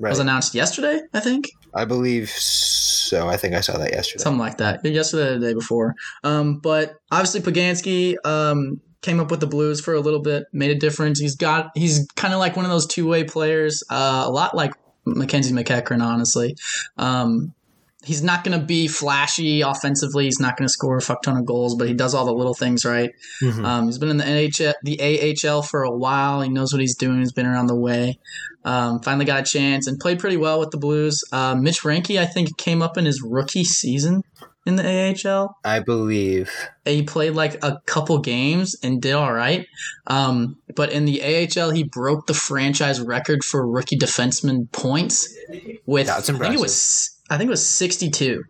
Right. 0.00 0.10
was 0.10 0.20
announced 0.20 0.54
yesterday, 0.54 1.00
I 1.12 1.18
think. 1.18 1.50
I 1.78 1.84
believe 1.84 2.28
so. 2.30 3.28
I 3.28 3.36
think 3.36 3.54
I 3.54 3.60
saw 3.60 3.78
that 3.78 3.92
yesterday. 3.92 4.22
something 4.22 4.40
like 4.40 4.58
that. 4.58 4.84
Yesterday, 4.84 5.30
or 5.30 5.38
the 5.38 5.46
day 5.46 5.54
before. 5.54 5.94
Um, 6.24 6.58
but 6.58 6.96
obviously, 7.10 7.40
Poganski 7.40 8.16
um, 8.24 8.80
came 9.00 9.20
up 9.20 9.30
with 9.30 9.40
the 9.40 9.46
Blues 9.46 9.80
for 9.80 9.94
a 9.94 10.00
little 10.00 10.20
bit, 10.20 10.46
made 10.52 10.70
a 10.72 10.74
difference. 10.74 11.20
He's 11.20 11.36
got 11.36 11.70
he's 11.74 12.06
kind 12.16 12.34
of 12.34 12.40
like 12.40 12.56
one 12.56 12.64
of 12.64 12.70
those 12.70 12.86
two 12.86 13.06
way 13.06 13.24
players, 13.24 13.82
uh, 13.90 14.24
a 14.26 14.30
lot 14.30 14.56
like 14.56 14.72
Mackenzie 15.06 15.54
MacEachern, 15.54 16.02
honestly. 16.02 16.56
Um, 16.96 17.54
he's 18.04 18.22
not 18.22 18.44
going 18.44 18.58
to 18.58 18.64
be 18.64 18.86
flashy 18.88 19.60
offensively. 19.60 20.24
He's 20.24 20.40
not 20.40 20.56
going 20.56 20.66
to 20.66 20.72
score 20.72 20.96
a 20.96 21.00
fuck 21.00 21.22
ton 21.22 21.36
of 21.36 21.44
goals, 21.44 21.74
but 21.74 21.88
he 21.88 21.94
does 21.94 22.14
all 22.14 22.24
the 22.24 22.32
little 22.32 22.54
things 22.54 22.84
right. 22.84 23.10
Mhm. 23.42 23.64
Um, 23.64 23.86
he's 23.86 23.98
been 23.98 24.08
in 24.08 24.16
the 24.18 24.24
NHL, 24.24 24.74
the 24.82 25.00
AHL 25.00 25.62
for 25.62 25.82
a 25.82 25.90
while. 25.90 26.40
He 26.40 26.48
knows 26.48 26.72
what 26.72 26.80
he's 26.80 26.96
doing. 26.96 27.18
He's 27.18 27.32
been 27.32 27.46
around 27.46 27.66
the 27.66 27.76
way. 27.76 28.18
Um, 28.64 29.00
finally 29.00 29.24
got 29.24 29.40
a 29.40 29.44
chance 29.50 29.86
and 29.86 29.98
played 29.98 30.18
pretty 30.18 30.36
well 30.36 30.60
with 30.60 30.70
the 30.70 30.78
Blues. 30.78 31.22
Uh, 31.32 31.54
Mitch 31.54 31.82
Reinke, 31.82 32.20
I 32.20 32.26
think, 32.26 32.56
came 32.56 32.82
up 32.82 32.96
in 32.96 33.04
his 33.04 33.22
rookie 33.22 33.64
season 33.64 34.22
in 34.66 34.76
the 34.76 34.84
AHL. 34.84 35.56
I 35.64 35.80
believe. 35.80 36.52
He 36.84 37.02
played 37.02 37.30
like 37.34 37.62
a 37.64 37.80
couple 37.86 38.18
games 38.18 38.76
and 38.82 39.00
did 39.00 39.14
all 39.14 39.32
right. 39.32 39.66
Um, 40.06 40.56
but 40.76 40.92
in 40.92 41.04
the 41.06 41.22
AHL, 41.22 41.70
he 41.70 41.82
broke 41.82 42.26
the 42.26 42.34
franchise 42.34 43.00
record 43.00 43.42
for 43.42 43.66
rookie 43.66 43.96
defenseman 43.96 44.70
points 44.70 45.34
with 45.86 46.08
That's 46.08 46.28
I 46.28 46.34
think 46.34 46.54
it 46.54 46.60
was 46.60 47.17
I 47.30 47.36
think 47.36 47.48
it 47.48 47.50
was 47.50 47.68
62. 47.68 48.44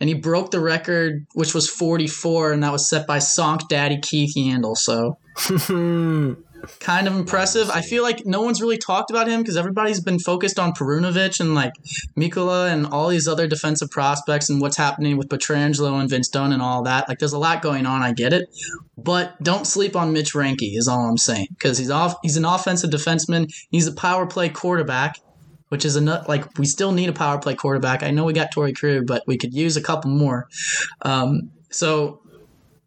And 0.00 0.08
he 0.08 0.14
broke 0.14 0.50
the 0.50 0.60
record, 0.60 1.26
which 1.32 1.54
was 1.54 1.70
44, 1.70 2.52
and 2.52 2.62
that 2.62 2.72
was 2.72 2.88
set 2.88 3.06
by 3.06 3.18
Sonk 3.18 3.66
Daddy 3.68 3.98
Keith 3.98 4.34
Yandle. 4.36 4.76
So 4.76 5.18
kind 6.80 7.06
of 7.06 7.16
impressive. 7.16 7.70
I 7.70 7.80
feel 7.80 8.02
like 8.02 8.24
no 8.24 8.42
one's 8.42 8.60
really 8.60 8.78
talked 8.78 9.10
about 9.10 9.28
him 9.28 9.40
because 9.40 9.56
everybody's 9.56 10.00
been 10.00 10.18
focused 10.18 10.58
on 10.58 10.72
Perunovich 10.72 11.40
and 11.40 11.54
like 11.54 11.72
Mikkola 12.16 12.72
and 12.72 12.86
all 12.86 13.08
these 13.08 13.28
other 13.28 13.46
defensive 13.46 13.90
prospects 13.90 14.50
and 14.50 14.60
what's 14.60 14.76
happening 14.76 15.16
with 15.16 15.28
Pietrangelo 15.28 16.00
and 16.00 16.10
Vince 16.10 16.28
Dunn 16.28 16.52
and 16.52 16.62
all 16.62 16.82
that. 16.82 17.08
Like, 17.08 17.18
there's 17.18 17.32
a 17.32 17.38
lot 17.38 17.62
going 17.62 17.86
on. 17.86 18.02
I 18.02 18.12
get 18.12 18.32
it, 18.32 18.48
but 18.96 19.40
don't 19.42 19.66
sleep 19.66 19.96
on 19.96 20.12
Mitch 20.12 20.34
Reinke. 20.34 20.76
Is 20.76 20.88
all 20.88 21.08
I'm 21.08 21.18
saying 21.18 21.48
because 21.50 21.78
he's 21.78 21.90
off. 21.90 22.16
He's 22.22 22.36
an 22.36 22.44
offensive 22.44 22.90
defenseman. 22.90 23.52
He's 23.70 23.86
a 23.86 23.92
power 23.92 24.26
play 24.26 24.48
quarterback. 24.48 25.18
Which 25.68 25.84
is 25.84 25.96
enough. 25.96 26.28
Like 26.28 26.58
we 26.58 26.66
still 26.66 26.92
need 26.92 27.08
a 27.08 27.12
power 27.12 27.38
play 27.38 27.54
quarterback. 27.54 28.02
I 28.02 28.10
know 28.10 28.24
we 28.24 28.32
got 28.32 28.54
Torey 28.54 28.76
Krug, 28.76 29.06
but 29.06 29.24
we 29.26 29.36
could 29.36 29.52
use 29.52 29.76
a 29.76 29.82
couple 29.82 30.10
more. 30.10 30.48
Um, 31.02 31.50
so 31.70 32.20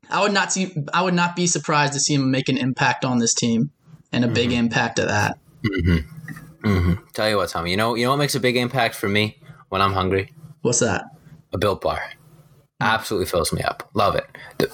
I 0.10 0.22
would 0.22 0.32
not 0.32 0.54
see. 0.54 0.74
I 0.94 1.02
would 1.02 1.14
not 1.14 1.36
be 1.36 1.46
surprised 1.46 1.94
to 1.94 2.00
see 2.00 2.14
him 2.14 2.32
make 2.32 2.48
an 2.48 2.58
impact 2.58 3.04
on 3.04 3.20
this 3.20 3.34
team, 3.34 3.72
and 4.12 4.24
a 4.24 4.28
big 4.28 4.52
impact 4.52 5.00
at 5.00 5.10
that. 5.10 5.40
mm-hmm 5.66 6.94
Tell 7.14 7.30
you 7.30 7.38
what, 7.38 7.50
Tommy. 7.50 7.72
You 7.72 7.78
know, 7.78 7.96
you 7.96 8.06
know 8.06 8.12
what 8.12 8.18
makes 8.18 8.36
a 8.36 8.40
big 8.40 8.58
impact 8.58 8.96
for 8.96 9.08
me 9.08 9.40
when 9.70 9.82
I'm 9.82 9.94
hungry. 9.94 10.34
What's 10.62 10.80
that? 10.80 11.06
A 11.54 11.58
Built 11.58 11.82
Bar. 11.82 12.02
Absolutely 12.82 13.26
fills 13.26 13.52
me 13.52 13.62
up. 13.62 13.90
Love 13.94 14.16
it. 14.16 14.26
The, 14.58 14.72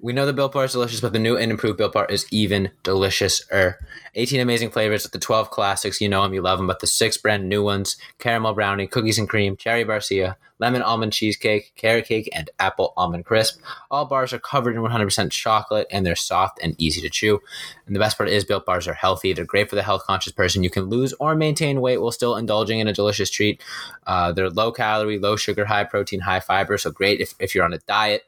we 0.00 0.14
know 0.14 0.24
the 0.24 0.32
Built 0.32 0.52
Bar 0.52 0.64
is 0.64 0.72
delicious, 0.72 1.00
but 1.00 1.12
the 1.12 1.18
new 1.18 1.36
and 1.36 1.50
improved 1.50 1.76
Built 1.76 1.92
Bar 1.92 2.06
is 2.06 2.26
even 2.30 2.70
deliciouser. 2.82 3.74
18 4.14 4.40
amazing 4.40 4.70
flavors 4.70 5.02
with 5.02 5.12
the 5.12 5.18
12 5.18 5.50
classics. 5.50 6.00
You 6.00 6.08
know 6.08 6.22
them, 6.22 6.32
you 6.32 6.40
love 6.40 6.58
them, 6.58 6.66
but 6.66 6.80
the 6.80 6.86
six 6.86 7.18
brand 7.18 7.48
new 7.50 7.62
ones 7.62 7.96
caramel 8.18 8.54
brownie, 8.54 8.86
cookies 8.86 9.18
and 9.18 9.28
cream, 9.28 9.56
cherry 9.56 9.84
barcia, 9.84 10.36
lemon 10.62 10.80
almond 10.80 11.12
cheesecake, 11.12 11.72
carrot 11.74 12.06
cake, 12.06 12.28
and 12.32 12.48
apple 12.60 12.94
almond 12.96 13.24
crisp. 13.24 13.60
All 13.90 14.04
bars 14.04 14.32
are 14.32 14.38
covered 14.38 14.76
in 14.76 14.80
100% 14.80 15.30
chocolate 15.32 15.88
and 15.90 16.06
they're 16.06 16.14
soft 16.14 16.60
and 16.62 16.76
easy 16.78 17.00
to 17.00 17.10
chew. 17.10 17.40
And 17.86 17.96
the 17.96 18.00
best 18.00 18.16
part 18.16 18.30
is 18.30 18.44
Built 18.44 18.64
Bars 18.64 18.86
are 18.86 18.94
healthy. 18.94 19.32
They're 19.32 19.44
great 19.44 19.68
for 19.68 19.74
the 19.74 19.82
health 19.82 20.04
conscious 20.06 20.32
person. 20.32 20.62
You 20.62 20.70
can 20.70 20.84
lose 20.84 21.12
or 21.14 21.34
maintain 21.34 21.80
weight 21.80 22.00
while 22.00 22.12
still 22.12 22.36
indulging 22.36 22.78
in 22.78 22.86
a 22.86 22.92
delicious 22.92 23.28
treat. 23.28 23.60
Uh, 24.06 24.30
they're 24.30 24.50
low 24.50 24.70
calorie, 24.70 25.18
low 25.18 25.34
sugar, 25.34 25.64
high 25.64 25.84
protein, 25.84 26.20
high 26.20 26.40
fiber. 26.40 26.78
So 26.78 26.92
great 26.92 27.20
if, 27.20 27.34
if 27.40 27.56
you're 27.56 27.64
on 27.64 27.74
a 27.74 27.78
diet. 27.78 28.22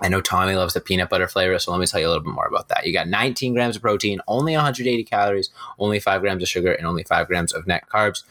I 0.00 0.08
know 0.08 0.20
Tommy 0.20 0.54
loves 0.54 0.74
the 0.74 0.80
peanut 0.80 1.08
butter 1.08 1.26
flavor, 1.26 1.58
so 1.58 1.72
let 1.72 1.80
me 1.80 1.86
tell 1.86 2.00
you 2.00 2.06
a 2.06 2.10
little 2.10 2.22
bit 2.22 2.34
more 2.34 2.46
about 2.46 2.68
that. 2.68 2.86
You 2.86 2.92
got 2.92 3.08
19 3.08 3.54
grams 3.54 3.76
of 3.76 3.82
protein, 3.82 4.20
only 4.28 4.52
180 4.54 5.04
calories, 5.04 5.50
only 5.78 6.00
5 6.00 6.20
grams 6.20 6.42
of 6.42 6.48
sugar, 6.50 6.72
and 6.72 6.86
only 6.86 7.02
5 7.02 7.26
grams 7.26 7.52
of 7.52 7.66
net 7.66 7.84
carbs. 7.88 8.22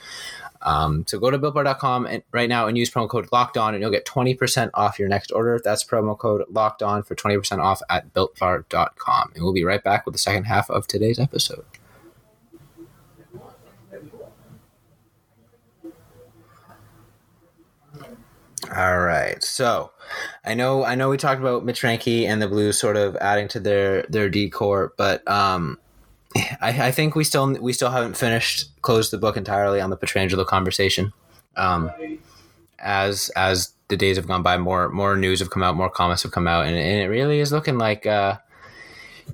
Um, 0.65 1.05
so 1.07 1.19
go 1.19 1.29
to 1.29 1.37
builtbar.com 1.37 2.07
and 2.07 2.23
right 2.31 2.49
now 2.49 2.67
and 2.67 2.75
use 2.75 2.89
promo 2.89 3.07
code 3.07 3.29
locked 3.31 3.55
on 3.55 3.75
and 3.75 3.81
you'll 3.81 3.91
get 3.91 4.05
20% 4.05 4.71
off 4.73 4.97
your 4.97 5.07
next 5.07 5.31
order. 5.31 5.61
That's 5.63 5.83
promo 5.83 6.17
code 6.17 6.43
locked 6.49 6.81
on 6.81 7.03
for 7.03 7.15
20% 7.15 7.59
off 7.59 7.81
at 7.87 8.13
builtbar.com. 8.13 9.31
And 9.35 9.43
we'll 9.43 9.53
be 9.53 9.63
right 9.63 9.83
back 9.83 10.05
with 10.05 10.13
the 10.13 10.19
second 10.19 10.45
half 10.45 10.69
of 10.71 10.87
today's 10.87 11.19
episode. 11.19 11.65
All 18.75 18.99
right. 18.99 19.43
So 19.43 19.91
I 20.43 20.55
know 20.55 20.83
I 20.83 20.95
know 20.95 21.09
we 21.09 21.17
talked 21.17 21.39
about 21.39 21.63
Mitch 21.63 21.81
Reinke 21.81 22.25
and 22.25 22.41
the 22.41 22.47
Blues 22.47 22.79
sort 22.79 22.97
of 22.97 23.15
adding 23.17 23.47
to 23.49 23.59
their 23.59 24.03
their 24.09 24.29
decor, 24.29 24.93
but 24.97 25.27
um 25.29 25.77
I, 26.35 26.87
I 26.87 26.91
think 26.91 27.15
we 27.15 27.23
still 27.23 27.53
we 27.61 27.73
still 27.73 27.89
haven't 27.89 28.17
finished 28.17 28.81
closed 28.81 29.11
the 29.11 29.17
book 29.17 29.37
entirely 29.37 29.79
on 29.81 29.89
the 29.89 29.97
Pietrangelo 29.97 30.45
conversation. 30.45 31.13
Um, 31.55 31.91
as 32.79 33.29
as 33.35 33.73
the 33.87 33.97
days 33.97 34.17
have 34.17 34.27
gone 34.27 34.43
by, 34.43 34.57
more 34.57 34.89
more 34.89 35.15
news 35.15 35.39
have 35.39 35.49
come 35.49 35.63
out, 35.63 35.75
more 35.75 35.89
comments 35.89 36.23
have 36.23 36.31
come 36.31 36.47
out, 36.47 36.65
and, 36.65 36.75
and 36.75 37.01
it 37.01 37.07
really 37.07 37.39
is 37.39 37.51
looking 37.51 37.77
like 37.77 38.05
uh, 38.05 38.37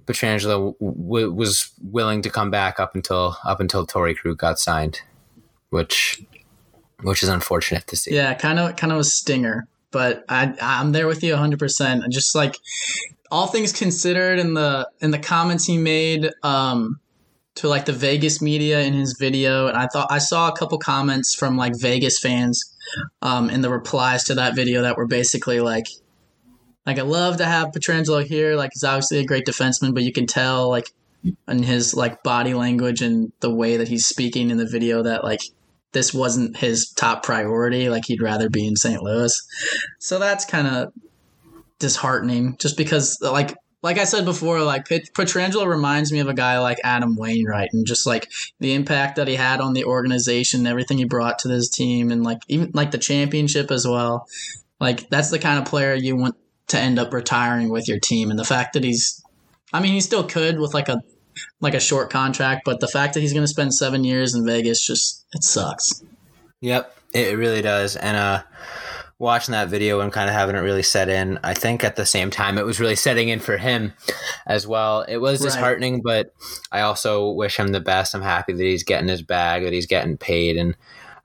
Pietrangelo 0.05 0.75
w- 0.79 1.31
was 1.31 1.71
willing 1.83 2.21
to 2.21 2.29
come 2.29 2.51
back 2.51 2.79
up 2.79 2.95
until 2.95 3.37
up 3.43 3.59
until 3.59 3.85
Torey 3.87 4.15
Krug 4.15 4.37
got 4.37 4.59
signed, 4.59 5.01
which 5.69 6.21
which 7.01 7.23
is 7.23 7.29
unfortunate 7.29 7.87
to 7.87 7.95
see. 7.95 8.13
Yeah, 8.15 8.33
kind 8.35 8.59
of 8.59 8.75
kind 8.75 8.93
of 8.93 8.99
a 8.99 9.03
stinger, 9.03 9.67
but 9.89 10.23
I 10.29 10.53
I'm 10.61 10.91
there 10.91 11.07
with 11.07 11.23
you 11.23 11.33
100. 11.33 11.57
percent 11.57 12.03
Just 12.09 12.35
like 12.35 12.57
all 13.31 13.47
things 13.47 13.71
considered, 13.71 14.39
in 14.39 14.53
the 14.53 14.89
in 14.99 15.11
the 15.11 15.19
comments 15.19 15.65
he 15.65 15.77
made 15.77 16.29
um, 16.43 16.99
to 17.55 17.67
like 17.67 17.85
the 17.85 17.93
Vegas 17.93 18.41
media 18.41 18.81
in 18.81 18.93
his 18.93 19.15
video, 19.19 19.67
and 19.67 19.77
I 19.77 19.87
thought 19.87 20.11
I 20.11 20.19
saw 20.19 20.49
a 20.49 20.55
couple 20.55 20.77
comments 20.77 21.33
from 21.33 21.57
like 21.57 21.73
Vegas 21.79 22.19
fans 22.19 22.63
um, 23.21 23.49
in 23.49 23.61
the 23.61 23.69
replies 23.69 24.25
to 24.25 24.35
that 24.35 24.55
video 24.55 24.81
that 24.81 24.97
were 24.97 25.07
basically 25.07 25.61
like, 25.61 25.85
like 26.85 26.99
I 26.99 27.03
love 27.03 27.37
to 27.37 27.45
have 27.45 27.69
Pietrangelo 27.69 28.23
here. 28.25 28.55
Like 28.55 28.71
he's 28.73 28.83
obviously 28.83 29.19
a 29.19 29.25
great 29.25 29.45
defenseman, 29.45 29.93
but 29.93 30.03
you 30.03 30.11
can 30.11 30.27
tell 30.27 30.69
like 30.69 30.91
in 31.47 31.63
his 31.63 31.93
like 31.93 32.23
body 32.23 32.53
language 32.53 33.01
and 33.01 33.31
the 33.39 33.53
way 33.53 33.77
that 33.77 33.87
he's 33.87 34.05
speaking 34.05 34.49
in 34.49 34.57
the 34.57 34.65
video 34.65 35.03
that 35.03 35.23
like 35.23 35.41
this 35.93 36.13
wasn't 36.13 36.57
his 36.57 36.91
top 36.95 37.23
priority. 37.23 37.89
Like 37.89 38.05
he'd 38.07 38.21
rather 38.21 38.49
be 38.49 38.67
in 38.67 38.75
St. 38.75 39.01
Louis. 39.01 39.39
So 39.99 40.19
that's 40.19 40.45
kind 40.45 40.67
of 40.67 40.93
disheartening 41.81 42.55
just 42.57 42.77
because 42.77 43.19
like 43.21 43.57
like 43.83 43.97
I 43.97 44.03
said 44.03 44.25
before, 44.25 44.61
like 44.61 44.87
Pietrangelo 44.87 45.65
reminds 45.65 46.11
me 46.11 46.19
of 46.19 46.27
a 46.27 46.33
guy 46.33 46.59
like 46.59 46.77
Adam 46.83 47.15
Wainwright, 47.15 47.69
and 47.73 47.85
just 47.85 48.05
like 48.05 48.29
the 48.59 48.73
impact 48.73 49.15
that 49.15 49.27
he 49.27 49.35
had 49.35 49.59
on 49.59 49.73
the 49.73 49.85
organization, 49.85 50.67
everything 50.67 50.99
he 50.99 51.05
brought 51.05 51.39
to 51.39 51.47
this 51.47 51.69
team, 51.69 52.11
and 52.11 52.23
like 52.23 52.43
even 52.47 52.71
like 52.73 52.91
the 52.91 52.99
championship 52.99 53.71
as 53.71 53.87
well. 53.87 54.27
Like 54.79 55.09
that's 55.09 55.31
the 55.31 55.39
kind 55.39 55.59
of 55.59 55.65
player 55.65 55.95
you 55.95 56.15
want 56.15 56.35
to 56.67 56.79
end 56.79 56.99
up 56.99 57.11
retiring 57.11 57.69
with 57.69 57.87
your 57.87 57.99
team, 57.99 58.29
and 58.29 58.39
the 58.39 58.45
fact 58.45 58.73
that 58.73 58.83
he's, 58.83 59.23
I 59.73 59.79
mean, 59.79 59.93
he 59.93 60.01
still 60.01 60.23
could 60.23 60.59
with 60.59 60.73
like 60.75 60.87
a 60.87 61.01
like 61.59 61.73
a 61.73 61.79
short 61.79 62.11
contract, 62.11 62.61
but 62.65 62.81
the 62.81 62.87
fact 62.87 63.15
that 63.15 63.21
he's 63.21 63.33
going 63.33 63.43
to 63.43 63.47
spend 63.47 63.73
seven 63.73 64.03
years 64.03 64.35
in 64.35 64.45
Vegas 64.45 64.85
just 64.85 65.25
it 65.33 65.43
sucks. 65.43 66.03
Yep, 66.59 66.95
it 67.15 67.35
really 67.35 67.63
does, 67.63 67.95
and 67.95 68.15
uh 68.15 68.43
watching 69.21 69.51
that 69.51 69.69
video 69.69 69.99
and 69.99 70.11
kind 70.11 70.27
of 70.27 70.35
having 70.35 70.55
it 70.55 70.59
really 70.59 70.81
set 70.81 71.07
in. 71.07 71.39
I 71.43 71.53
think 71.53 71.83
at 71.83 71.95
the 71.95 72.07
same 72.07 72.31
time 72.31 72.57
it 72.57 72.65
was 72.65 72.79
really 72.79 72.95
setting 72.95 73.29
in 73.29 73.39
for 73.39 73.55
him 73.55 73.93
as 74.47 74.65
well. 74.65 75.03
It 75.03 75.17
was 75.17 75.39
disheartening, 75.39 76.01
but 76.01 76.33
I 76.71 76.81
also 76.81 77.29
wish 77.29 77.57
him 77.57 77.67
the 77.67 77.79
best. 77.79 78.15
I'm 78.15 78.23
happy 78.23 78.53
that 78.53 78.63
he's 78.63 78.83
getting 78.83 79.07
his 79.07 79.21
bag, 79.21 79.63
that 79.63 79.73
he's 79.73 79.85
getting 79.85 80.17
paid, 80.17 80.57
and 80.57 80.75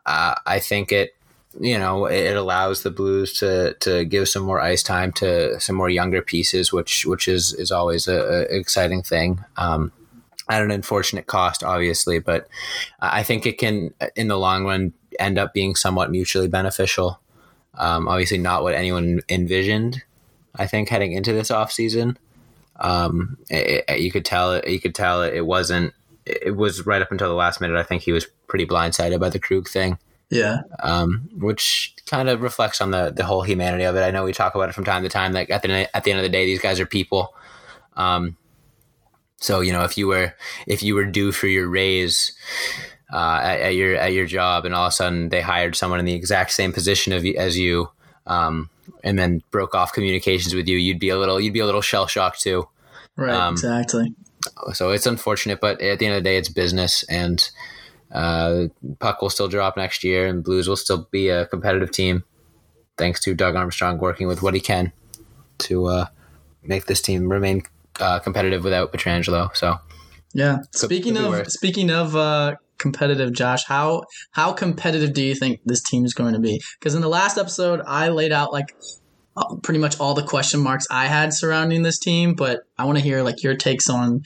uh, 0.04 0.34
I 0.46 0.60
think 0.60 0.92
it. 0.92 1.14
You 1.58 1.78
know, 1.78 2.04
it 2.04 2.36
allows 2.36 2.82
the 2.82 2.90
Blues 2.90 3.38
to 3.38 3.72
to 3.80 4.04
give 4.04 4.28
some 4.28 4.42
more 4.42 4.60
ice 4.60 4.82
time 4.82 5.10
to 5.12 5.58
some 5.58 5.74
more 5.74 5.88
younger 5.88 6.20
pieces, 6.20 6.70
which 6.70 7.06
which 7.06 7.28
is 7.28 7.54
is 7.54 7.70
always 7.70 8.06
a, 8.08 8.18
a 8.18 8.40
exciting 8.42 9.02
thing. 9.02 9.42
Um, 9.56 9.90
at 10.50 10.62
an 10.62 10.70
unfortunate 10.70 11.26
cost, 11.26 11.64
obviously, 11.64 12.18
but 12.18 12.46
I 13.00 13.22
think 13.22 13.46
it 13.46 13.56
can, 13.56 13.94
in 14.14 14.28
the 14.28 14.38
long 14.38 14.66
run, 14.66 14.92
end 15.18 15.38
up 15.38 15.54
being 15.54 15.74
somewhat 15.74 16.10
mutually 16.10 16.46
beneficial. 16.46 17.20
Um, 17.76 18.08
obviously, 18.08 18.38
not 18.38 18.62
what 18.62 18.74
anyone 18.74 19.20
envisioned. 19.28 20.02
I 20.54 20.66
think 20.66 20.88
heading 20.88 21.12
into 21.12 21.32
this 21.32 21.50
off 21.50 21.70
season, 21.70 22.18
um, 22.76 23.36
it, 23.50 23.84
it, 23.88 24.00
you 24.00 24.10
could 24.10 24.24
tell 24.24 24.52
it. 24.52 24.68
You 24.68 24.80
could 24.80 24.94
tell 24.94 25.22
it, 25.22 25.34
it 25.34 25.46
wasn't. 25.46 25.92
It 26.24 26.56
was 26.56 26.86
right 26.86 27.02
up 27.02 27.12
until 27.12 27.28
the 27.28 27.34
last 27.34 27.60
minute. 27.60 27.76
I 27.76 27.82
think 27.82 28.02
he 28.02 28.12
was 28.12 28.26
pretty 28.46 28.66
blindsided 28.66 29.20
by 29.20 29.28
the 29.28 29.38
Krug 29.38 29.68
thing. 29.68 29.98
Yeah. 30.28 30.62
Um, 30.80 31.28
which 31.36 31.94
kind 32.06 32.28
of 32.28 32.42
reflects 32.42 32.80
on 32.80 32.90
the 32.90 33.10
the 33.10 33.24
whole 33.24 33.42
humanity 33.42 33.84
of 33.84 33.94
it. 33.96 34.00
I 34.00 34.10
know 34.10 34.24
we 34.24 34.32
talk 34.32 34.54
about 34.54 34.68
it 34.68 34.74
from 34.74 34.84
time 34.84 35.02
to 35.02 35.08
time. 35.08 35.32
Like 35.32 35.50
at 35.50 35.62
the 35.62 35.96
at 35.96 36.04
the 36.04 36.10
end 36.10 36.18
of 36.18 36.24
the 36.24 36.30
day, 36.30 36.46
these 36.46 36.60
guys 36.60 36.80
are 36.80 36.86
people. 36.86 37.34
Um, 37.96 38.36
so 39.36 39.60
you 39.60 39.72
know, 39.72 39.84
if 39.84 39.96
you 39.96 40.08
were 40.08 40.34
if 40.66 40.82
you 40.82 40.94
were 40.94 41.04
due 41.04 41.32
for 41.32 41.46
your 41.46 41.68
raise, 41.68 42.32
uh, 43.12 43.40
at, 43.42 43.60
at, 43.60 43.74
your 43.74 43.96
at 43.96 44.12
your 44.12 44.26
job, 44.26 44.64
and 44.64 44.74
all 44.74 44.86
of 44.86 44.90
a 44.90 44.92
sudden 44.92 45.28
they 45.28 45.40
hired 45.40 45.76
someone 45.76 46.00
in 46.00 46.06
the 46.06 46.14
exact 46.14 46.52
same 46.52 46.72
position 46.72 47.12
of, 47.12 47.24
as 47.24 47.58
you, 47.58 47.88
um, 48.26 48.68
and 49.04 49.18
then 49.18 49.42
broke 49.50 49.74
off 49.74 49.92
communications 49.92 50.54
with 50.54 50.68
you, 50.68 50.76
you'd 50.76 50.98
be 50.98 51.08
a 51.08 51.18
little 51.18 51.40
you'd 51.40 51.52
be 51.52 51.60
a 51.60 51.66
little 51.66 51.80
shell 51.80 52.06
shocked 52.06 52.40
too. 52.40 52.68
Right. 53.16 53.34
Um, 53.34 53.54
exactly. 53.54 54.14
So 54.72 54.90
it's 54.90 55.06
unfortunate, 55.06 55.60
but 55.60 55.80
at 55.80 55.98
the 55.98 56.06
end 56.06 56.16
of 56.16 56.22
the 56.22 56.28
day, 56.28 56.36
it's 56.36 56.48
business, 56.48 57.02
and 57.04 57.48
uh, 58.12 58.66
puck 58.98 59.22
will 59.22 59.30
still 59.30 59.48
drop 59.48 59.76
next 59.76 60.04
year, 60.04 60.26
and 60.26 60.44
Blues 60.44 60.68
will 60.68 60.76
still 60.76 61.08
be 61.10 61.28
a 61.28 61.46
competitive 61.46 61.90
team, 61.90 62.24
thanks 62.96 63.20
to 63.20 63.34
Doug 63.34 63.56
Armstrong 63.56 63.98
working 63.98 64.26
with 64.26 64.42
what 64.42 64.54
he 64.54 64.60
can 64.60 64.92
to 65.58 65.86
uh, 65.86 66.06
make 66.62 66.86
this 66.86 67.00
team 67.00 67.30
remain 67.30 67.62
uh, 67.98 68.18
competitive 68.18 68.62
without 68.62 68.92
Pietrangelo. 68.92 69.54
So. 69.56 69.78
Yeah. 70.32 70.58
Speaking 70.72 71.16
of 71.16 71.50
speaking 71.50 71.90
of 71.90 72.14
uh, 72.14 72.56
competitive, 72.78 73.32
Josh. 73.32 73.64
How 73.64 74.04
how 74.30 74.52
competitive 74.52 75.12
do 75.14 75.22
you 75.24 75.34
think 75.34 75.60
this 75.64 75.82
team 75.82 76.04
is 76.04 76.14
going 76.14 76.34
to 76.34 76.40
be? 76.40 76.60
Because 76.78 76.94
in 76.94 77.00
the 77.00 77.08
last 77.08 77.38
episode, 77.38 77.80
I 77.86 78.08
laid 78.08 78.32
out 78.32 78.52
like 78.52 78.74
uh, 79.36 79.56
pretty 79.62 79.78
much 79.78 80.00
all 80.00 80.14
the 80.14 80.22
question 80.22 80.60
marks 80.60 80.86
I 80.90 81.06
had 81.06 81.32
surrounding 81.32 81.82
this 81.82 81.98
team, 81.98 82.34
but 82.34 82.60
I 82.78 82.84
want 82.84 82.98
to 82.98 83.04
hear 83.04 83.22
like 83.22 83.42
your 83.42 83.56
takes 83.56 83.88
on 83.88 84.22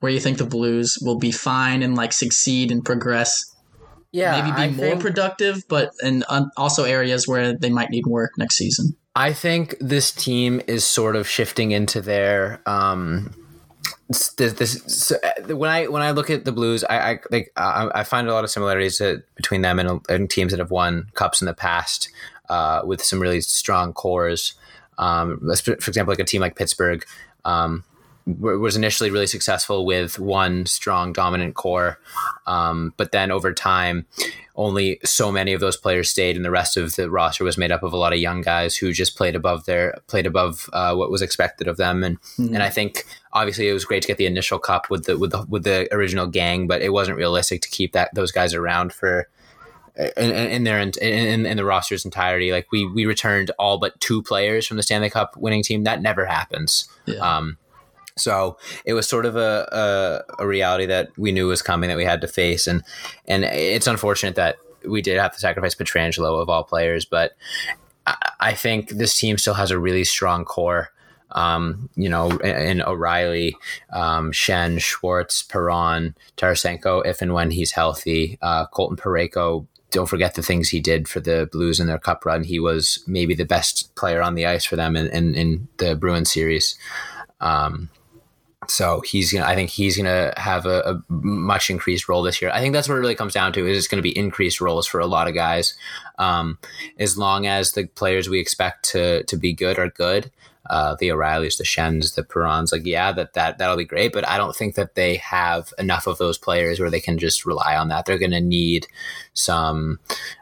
where 0.00 0.10
you 0.10 0.20
think 0.20 0.38
the 0.38 0.46
Blues 0.46 0.98
will 1.00 1.18
be 1.18 1.32
fine 1.32 1.82
and 1.82 1.96
like 1.96 2.12
succeed 2.12 2.70
and 2.70 2.84
progress. 2.84 3.44
Yeah, 4.10 4.40
maybe 4.40 4.54
be 4.54 4.62
I 4.62 4.68
more 4.68 4.86
think, 4.90 5.00
productive, 5.00 5.62
but 5.68 5.92
and 6.02 6.24
also 6.56 6.84
areas 6.84 7.26
where 7.26 7.56
they 7.56 7.70
might 7.70 7.90
need 7.90 8.06
work 8.06 8.32
next 8.36 8.56
season. 8.56 8.94
I 9.14 9.32
think 9.32 9.76
this 9.80 10.10
team 10.10 10.60
is 10.66 10.84
sort 10.84 11.16
of 11.16 11.28
shifting 11.28 11.70
into 11.70 12.00
their 12.00 12.60
um, 12.66 13.34
this, 14.12 14.52
this 14.54 14.82
so 14.86 15.16
uh, 15.22 15.54
when 15.54 15.70
I 15.70 15.86
when 15.86 16.02
I 16.02 16.10
look 16.10 16.30
at 16.30 16.44
the 16.44 16.52
Blues, 16.52 16.84
I, 16.84 17.12
I 17.12 17.18
like 17.30 17.52
I, 17.56 17.90
I 17.94 18.04
find 18.04 18.28
a 18.28 18.32
lot 18.32 18.44
of 18.44 18.50
similarities 18.50 18.98
to, 18.98 19.22
between 19.36 19.62
them 19.62 19.78
and, 19.78 20.00
and, 20.08 20.30
teams 20.30 20.52
that 20.52 20.58
have 20.58 20.70
won 20.70 21.08
cups 21.14 21.40
in 21.40 21.46
the 21.46 21.54
past 21.54 22.10
uh, 22.48 22.82
with 22.84 23.02
some 23.02 23.20
really 23.20 23.40
strong 23.40 23.92
cores. 23.92 24.54
Um, 24.98 25.40
for 25.56 25.72
example, 25.72 26.12
like 26.12 26.18
a 26.18 26.24
team 26.24 26.40
like 26.40 26.56
Pittsburgh. 26.56 27.04
Um, 27.44 27.84
was 28.26 28.76
initially 28.76 29.10
really 29.10 29.26
successful 29.26 29.84
with 29.84 30.18
one 30.18 30.66
strong 30.66 31.12
dominant 31.12 31.54
core 31.54 31.98
um, 32.46 32.94
but 32.96 33.12
then 33.12 33.30
over 33.30 33.52
time 33.52 34.06
only 34.54 35.00
so 35.02 35.32
many 35.32 35.52
of 35.52 35.60
those 35.60 35.76
players 35.76 36.10
stayed 36.10 36.36
and 36.36 36.44
the 36.44 36.50
rest 36.50 36.76
of 36.76 36.94
the 36.96 37.10
roster 37.10 37.42
was 37.42 37.58
made 37.58 37.72
up 37.72 37.82
of 37.82 37.92
a 37.92 37.96
lot 37.96 38.12
of 38.12 38.18
young 38.18 38.42
guys 38.42 38.76
who 38.76 38.92
just 38.92 39.16
played 39.16 39.34
above 39.34 39.64
their 39.64 39.96
played 40.06 40.26
above 40.26 40.68
uh, 40.72 40.94
what 40.94 41.10
was 41.10 41.22
expected 41.22 41.66
of 41.66 41.76
them 41.76 42.04
and 42.04 42.20
mm-hmm. 42.22 42.54
and 42.54 42.62
I 42.62 42.70
think 42.70 43.04
obviously 43.32 43.68
it 43.68 43.72
was 43.72 43.84
great 43.84 44.02
to 44.02 44.08
get 44.08 44.18
the 44.18 44.26
initial 44.26 44.58
cup 44.58 44.90
with 44.90 45.04
the 45.04 45.18
with 45.18 45.32
the 45.32 45.44
with 45.48 45.64
the 45.64 45.92
original 45.92 46.26
gang 46.26 46.66
but 46.66 46.82
it 46.82 46.92
wasn't 46.92 47.16
realistic 47.16 47.62
to 47.62 47.70
keep 47.70 47.92
that 47.92 48.14
those 48.14 48.30
guys 48.30 48.54
around 48.54 48.92
for 48.92 49.28
in, 49.96 50.30
in 50.30 50.64
their 50.64 50.78
in, 50.78 50.92
in, 51.00 51.46
in 51.46 51.56
the 51.56 51.64
roster's 51.64 52.04
entirety. 52.04 52.52
Like 52.52 52.70
we 52.72 52.86
we 52.86 53.06
returned 53.06 53.50
all 53.58 53.78
but 53.78 53.98
two 54.00 54.22
players 54.22 54.66
from 54.66 54.76
the 54.76 54.82
Stanley 54.82 55.10
Cup 55.10 55.36
winning 55.36 55.62
team. 55.62 55.84
That 55.84 56.00
never 56.00 56.24
happens. 56.24 56.88
Yeah. 57.06 57.16
Um, 57.16 57.58
so 58.16 58.58
it 58.84 58.94
was 58.94 59.08
sort 59.08 59.26
of 59.26 59.36
a, 59.36 60.24
a, 60.38 60.42
a 60.42 60.46
reality 60.46 60.86
that 60.86 61.10
we 61.16 61.32
knew 61.32 61.48
was 61.48 61.62
coming 61.62 61.88
that 61.88 61.96
we 61.96 62.04
had 62.04 62.20
to 62.20 62.28
face, 62.28 62.66
and 62.66 62.82
and 63.26 63.44
it's 63.44 63.86
unfortunate 63.86 64.34
that 64.36 64.56
we 64.86 65.02
did 65.02 65.18
have 65.18 65.32
to 65.32 65.38
sacrifice 65.38 65.74
Pietrangelo 65.74 66.40
of 66.40 66.48
all 66.48 66.64
players, 66.64 67.04
but 67.04 67.32
I, 68.06 68.16
I 68.40 68.52
think 68.54 68.90
this 68.90 69.16
team 69.16 69.38
still 69.38 69.54
has 69.54 69.70
a 69.70 69.78
really 69.78 70.04
strong 70.04 70.44
core. 70.44 70.90
Um, 71.34 71.88
you 71.94 72.10
know, 72.10 72.30
in 72.40 72.82
O'Reilly, 72.82 73.56
um, 73.90 74.32
Schenn, 74.32 74.78
Schwartz, 74.80 75.42
Perron, 75.42 76.14
Tarasenko, 76.36 77.06
if 77.06 77.22
and 77.22 77.32
when 77.32 77.50
he's 77.50 77.72
healthy, 77.72 78.38
uh, 78.42 78.66
Colton 78.66 78.98
Parayko. 78.98 79.66
Don't 79.90 80.08
forget 80.08 80.34
the 80.34 80.42
things 80.42 80.68
he 80.68 80.80
did 80.80 81.08
for 81.08 81.20
the 81.20 81.48
Blues 81.50 81.80
in 81.80 81.86
their 81.86 81.98
cup 81.98 82.26
run. 82.26 82.44
He 82.44 82.58
was 82.58 83.02
maybe 83.06 83.34
the 83.34 83.46
best 83.46 83.94
player 83.94 84.20
on 84.20 84.34
the 84.34 84.44
ice 84.44 84.66
for 84.66 84.76
them 84.76 84.94
in, 84.94 85.06
in, 85.08 85.34
in 85.34 85.68
the 85.78 85.96
Bruins 85.96 86.30
series. 86.30 86.76
Um, 87.40 87.88
so 88.68 89.00
he's 89.00 89.32
gonna. 89.32 89.46
I 89.46 89.54
think 89.54 89.70
he's 89.70 89.96
gonna 89.96 90.32
have 90.36 90.66
a, 90.66 90.80
a, 90.80 91.02
much 91.12 91.70
increased 91.70 92.08
role 92.08 92.22
this 92.22 92.40
year. 92.40 92.50
I 92.50 92.60
think 92.60 92.72
that's 92.72 92.88
what 92.88 92.96
it 92.96 93.00
really 93.00 93.14
comes 93.14 93.34
down 93.34 93.52
to. 93.54 93.66
Is 93.66 93.78
it's 93.78 93.88
going 93.88 93.98
to 93.98 94.02
be 94.02 94.16
increased 94.16 94.60
roles 94.60 94.86
for 94.86 95.00
a 95.00 95.06
lot 95.06 95.28
of 95.28 95.34
guys, 95.34 95.74
um, 96.18 96.58
as 96.98 97.18
long 97.18 97.46
as 97.46 97.72
the 97.72 97.86
players 97.86 98.28
we 98.28 98.38
expect 98.38 98.84
to 98.90 99.24
to 99.24 99.36
be 99.36 99.52
good 99.52 99.78
are 99.78 99.90
good 99.90 100.30
uh, 100.70 100.96
the 100.98 101.10
O'Reillys, 101.10 101.58
the 101.58 101.64
Schenns, 101.64 102.14
the 102.14 102.22
Perrons. 102.22 102.72
Like, 102.72 102.86
yeah, 102.86 103.12
that 103.12 103.34
that 103.34 103.58
that'll 103.58 103.76
be 103.76 103.84
great, 103.84 104.12
but 104.12 104.26
I 104.26 104.36
don't 104.36 104.54
think 104.54 104.76
that 104.76 104.94
they 104.94 105.16
have 105.16 105.72
enough 105.78 106.06
of 106.06 106.18
those 106.18 106.38
players 106.38 106.78
where 106.78 106.90
they 106.90 107.00
can 107.00 107.18
just 107.18 107.44
rely 107.44 107.76
on 107.76 107.88
that. 107.88 108.06
They're 108.06 108.18
going 108.18 108.30
to 108.30 108.40
need 108.40 108.86
some 109.34 109.98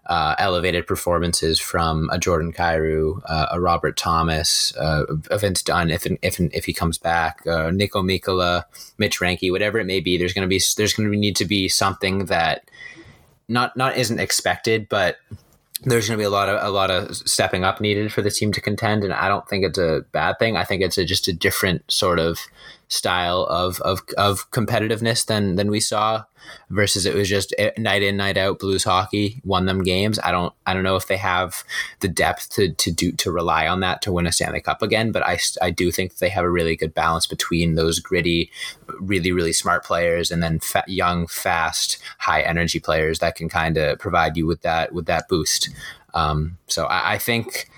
uh, 0.06 0.34
elevated 0.38 0.86
performances 0.86 1.58
from 1.58 2.10
a 2.10 2.18
Jordan 2.18 2.52
Kyrou, 2.52 3.22
uh, 3.26 3.46
a 3.52 3.60
Robert 3.60 3.96
Thomas, 3.96 4.76
uh, 4.76 5.04
a 5.30 5.38
Vince 5.38 5.62
Dunn 5.62 5.90
if 5.90 6.06
if 6.22 6.38
if 6.38 6.64
he 6.64 6.72
comes 6.72 6.98
back, 6.98 7.40
uh, 7.46 7.70
Niko 7.70 8.04
Mikkola, 8.04 8.64
Mitch 8.98 9.20
Reinke, 9.20 9.50
whatever 9.50 9.78
it 9.78 9.86
may 9.86 10.00
be. 10.00 10.18
There's 10.18 10.34
going 10.34 10.46
to 10.46 10.48
be 10.48 10.60
there's 10.76 10.92
going 10.92 11.10
to 11.10 11.16
need 11.16 11.36
to 11.36 11.44
be 11.46 11.68
something 11.68 12.26
that 12.26 12.70
not 13.48 13.76
not 13.76 13.96
isn't 13.96 14.20
expected, 14.20 14.88
but 14.88 15.16
there's 15.82 16.08
going 16.08 16.18
to 16.18 16.22
be 16.22 16.26
a 16.26 16.30
lot 16.30 16.48
of 16.48 16.62
a 16.62 16.70
lot 16.70 16.90
of 16.90 17.16
stepping 17.16 17.64
up 17.64 17.80
needed 17.80 18.12
for 18.12 18.22
the 18.22 18.30
team 18.30 18.52
to 18.52 18.60
contend, 18.60 19.04
and 19.04 19.12
I 19.12 19.28
don't 19.28 19.48
think 19.48 19.64
it's 19.64 19.78
a 19.78 20.04
bad 20.12 20.38
thing. 20.38 20.56
I 20.56 20.64
think 20.64 20.82
it's 20.82 20.98
a, 20.98 21.04
just 21.04 21.28
a 21.28 21.32
different 21.32 21.90
sort 21.90 22.18
of 22.18 22.38
style 22.90 23.44
of, 23.44 23.80
of 23.82 24.02
of 24.18 24.50
competitiveness 24.50 25.24
than 25.24 25.54
than 25.54 25.70
we 25.70 25.78
saw 25.78 26.24
versus 26.70 27.06
it 27.06 27.14
was 27.14 27.28
just 27.28 27.54
night 27.78 28.02
in 28.02 28.16
night 28.16 28.36
out 28.36 28.58
blues 28.58 28.82
hockey 28.82 29.40
won 29.44 29.66
them 29.66 29.84
games. 29.84 30.18
I 30.18 30.32
don't 30.32 30.52
i 30.66 30.74
don't 30.74 30.82
know 30.82 30.96
if 30.96 31.06
they 31.06 31.16
have 31.16 31.62
the 32.00 32.08
depth 32.08 32.50
to 32.50 32.72
to 32.74 32.90
do 32.90 33.12
to 33.12 33.30
rely 33.30 33.68
on 33.68 33.78
that 33.80 34.02
to 34.02 34.12
win 34.12 34.26
a 34.26 34.32
stanley 34.32 34.60
cup 34.60 34.82
again 34.82 35.12
but 35.12 35.24
i 35.24 35.38
i 35.62 35.70
do 35.70 35.92
think 35.92 36.16
they 36.16 36.30
have 36.30 36.44
a 36.44 36.50
really 36.50 36.74
good 36.74 36.92
balance 36.92 37.28
between 37.28 37.76
those 37.76 38.00
gritty 38.00 38.50
really 38.98 39.30
really 39.30 39.52
smart 39.52 39.84
players 39.84 40.32
and 40.32 40.42
then 40.42 40.58
fa- 40.58 40.84
young 40.88 41.28
fast 41.28 41.98
high 42.18 42.42
energy 42.42 42.80
players 42.80 43.20
that 43.20 43.36
can 43.36 43.48
kind 43.48 43.76
of 43.76 44.00
provide 44.00 44.36
you 44.36 44.46
with 44.46 44.62
that 44.62 44.92
with 44.92 45.06
that 45.06 45.28
boost. 45.28 45.70
Um, 46.12 46.58
so 46.66 46.86
I, 46.86 47.12
I 47.12 47.18
think 47.18 47.70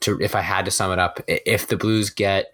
to 0.00 0.18
if 0.20 0.34
i 0.34 0.40
had 0.40 0.64
to 0.64 0.70
sum 0.70 0.92
it 0.92 0.98
up 0.98 1.20
if 1.26 1.68
the 1.68 1.76
blues 1.76 2.10
get 2.10 2.53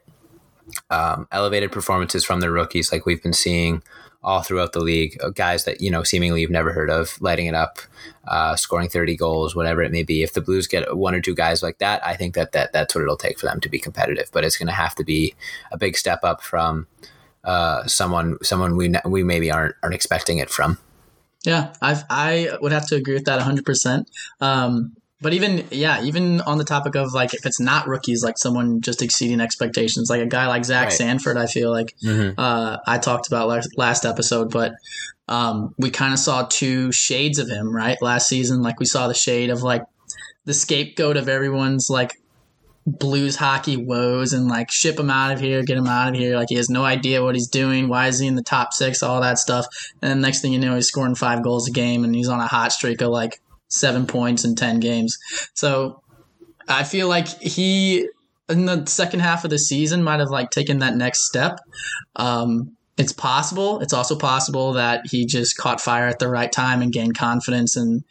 um, 0.91 1.27
elevated 1.31 1.73
performances 1.73 2.25
from 2.25 2.41
their 2.41 2.53
rookies, 2.53 2.93
like 2.93 3.07
we've 3.07 3.23
been 3.23 3.33
seeing 3.33 3.83
all 4.23 4.43
throughout 4.43 4.73
the 4.73 4.81
league. 4.81 5.17
Uh, 5.23 5.31
guys 5.31 5.65
that 5.65 5.81
you 5.81 5.91
know 5.91 6.03
seemingly 6.03 6.41
you've 6.41 6.51
never 6.51 6.73
heard 6.73 6.91
of, 6.91 7.21
lighting 7.21 7.47
it 7.47 7.55
up, 7.55 7.79
uh, 8.29 8.57
scoring 8.57 8.89
thirty 8.89 9.17
goals, 9.17 9.55
whatever 9.57 9.83
it 9.83 9.93
may 9.93 10.03
be. 10.03 10.23
If 10.23 10.33
the 10.33 10.41
Blues 10.41 10.67
get 10.67 10.97
one 10.97 11.15
or 11.15 11.21
two 11.21 11.35
guys 11.35 11.63
like 11.63 11.79
that, 11.79 12.05
I 12.05 12.17
think 12.17 12.35
that, 12.35 12.53
that 12.53 12.73
that's 12.73 12.95
what 12.95 13.03
it'll 13.03 13.17
take 13.17 13.39
for 13.39 13.47
them 13.47 13.61
to 13.61 13.69
be 13.69 13.79
competitive. 13.79 14.31
But 14.33 14.45
it's 14.45 14.57
going 14.57 14.69
to 14.69 14.73
have 14.73 14.95
to 14.97 15.05
be 15.05 15.35
a 15.73 15.79
big 15.79 15.97
step 15.97 16.21
up 16.23 16.43
from 16.43 16.87
uh, 17.45 17.87
someone 17.87 18.39
someone 18.43 18.77
we 18.77 18.95
we 19.05 19.23
maybe 19.23 19.51
aren't 19.51 19.75
aren't 19.83 19.95
expecting 19.95 20.39
it 20.39 20.51
from. 20.51 20.79
Yeah, 21.45 21.73
I 21.81 22.03
I 22.11 22.59
would 22.61 22.73
have 22.73 22.87
to 22.89 22.97
agree 22.97 23.15
with 23.15 23.25
that 23.25 23.37
100. 23.37 23.61
Um, 23.61 23.65
percent 23.65 24.11
but 25.21 25.35
even 25.35 25.67
yeah, 25.71 26.03
even 26.03 26.41
on 26.41 26.59
the 26.59 26.65
topic 26.65 26.97
of 26.97 27.13
like 27.13 27.35
if 27.35 27.45
it's 27.45 27.61
not 27.61 27.87
rookies, 27.87 28.25
like 28.25 28.39
someone 28.39 28.81
just 28.81 29.03
exceeding 29.03 29.41
expectations, 29.41 30.09
like 30.09 30.23
a 30.23 30.27
guy 30.27 30.47
like 30.47 30.65
Zach 30.65 30.85
right. 30.85 30.93
Sanford, 30.93 31.37
I 31.37 31.47
feel 31.47 31.71
like 31.71 31.95
mm-hmm. 32.03 32.39
uh, 32.39 32.79
I 32.87 32.99
talked 32.99 33.27
about 33.27 33.49
last, 33.49 33.77
last 33.77 34.07
episode, 34.07 34.51
but 34.51 34.73
um, 35.29 35.75
we 35.79 35.91
kind 35.91 36.15
of 36.15 36.19
saw 36.19 36.47
two 36.49 36.91
shades 36.91 37.39
of 37.39 37.49
him, 37.49 37.75
right? 37.75 38.01
Last 38.01 38.29
season, 38.29 38.63
like 38.63 38.81
we 38.81 38.87
saw 38.87 39.09
the 39.09 39.15
shade 39.15 39.51
of 39.51 39.63
like 39.63 39.85
the 40.47 40.55
scapegoat 40.55 41.19
of 41.19 41.29
everyone's 41.29 41.91
like 41.91 42.17
blues 42.87 43.37
hockey 43.37 43.77
woes 43.77 44.33
and 44.33 44.49
like 44.49 44.71
ship 44.71 44.99
him 44.99 45.11
out 45.11 45.33
of 45.33 45.41
here, 45.41 45.63
get 45.63 45.77
him 45.77 45.87
out 45.87 46.09
of 46.09 46.15
here. 46.15 46.37
Like 46.37 46.49
he 46.49 46.57
has 46.57 46.71
no 46.71 46.83
idea 46.83 47.23
what 47.23 47.35
he's 47.35 47.49
doing. 47.49 47.89
Why 47.89 48.09
is 48.09 48.19
he 48.19 48.27
in 48.27 48.37
the 48.37 48.43
top 48.43 48.73
six? 48.73 49.03
All 49.03 49.21
that 49.21 49.39
stuff. 49.39 49.67
And 50.01 50.11
then 50.11 50.21
next 50.23 50.41
thing 50.41 50.55
you 50.55 50.59
know, 50.59 50.77
he's 50.77 50.89
scoring 50.89 51.15
five 51.15 51.43
goals 51.43 51.69
a 51.69 51.73
game 51.73 52.05
and 52.05 52.15
he's 52.15 52.29
on 52.29 52.41
a 52.41 52.47
hot 52.47 52.73
streak 52.73 53.03
of 53.03 53.11
like 53.11 53.41
seven 53.71 54.07
points 54.07 54.45
in 54.45 54.55
10 54.55 54.81
games. 54.81 55.17
So 55.55 56.03
I 56.69 56.85
feel 56.85 57.09
like 57.09 57.29
he, 57.41 58.07
in 58.49 58.67
the 58.67 58.85
second 58.87 59.21
half 59.21 59.45
of 59.45 59.51
the 59.51 59.59
season, 59.59 60.03
might 60.03 60.21
have 60.21 60.31
like 60.31 60.51
taken 60.51 60.79
that 60.81 60.97
next 60.97 61.27
step. 61.27 61.59
Um, 62.17 62.77
it's 62.99 63.13
possible. 63.13 63.81
It's 63.81 63.95
also 63.95 64.17
possible 64.17 64.75
that 64.75 65.07
he 65.07 65.25
just 65.25 65.57
caught 65.57 65.81
fire 65.81 66.07
at 66.07 66.19
the 66.19 66.29
right 66.29 66.53
time 66.53 66.83
and 66.83 66.93
gained 66.93 67.17
confidence 67.17 67.77
and 67.77 68.05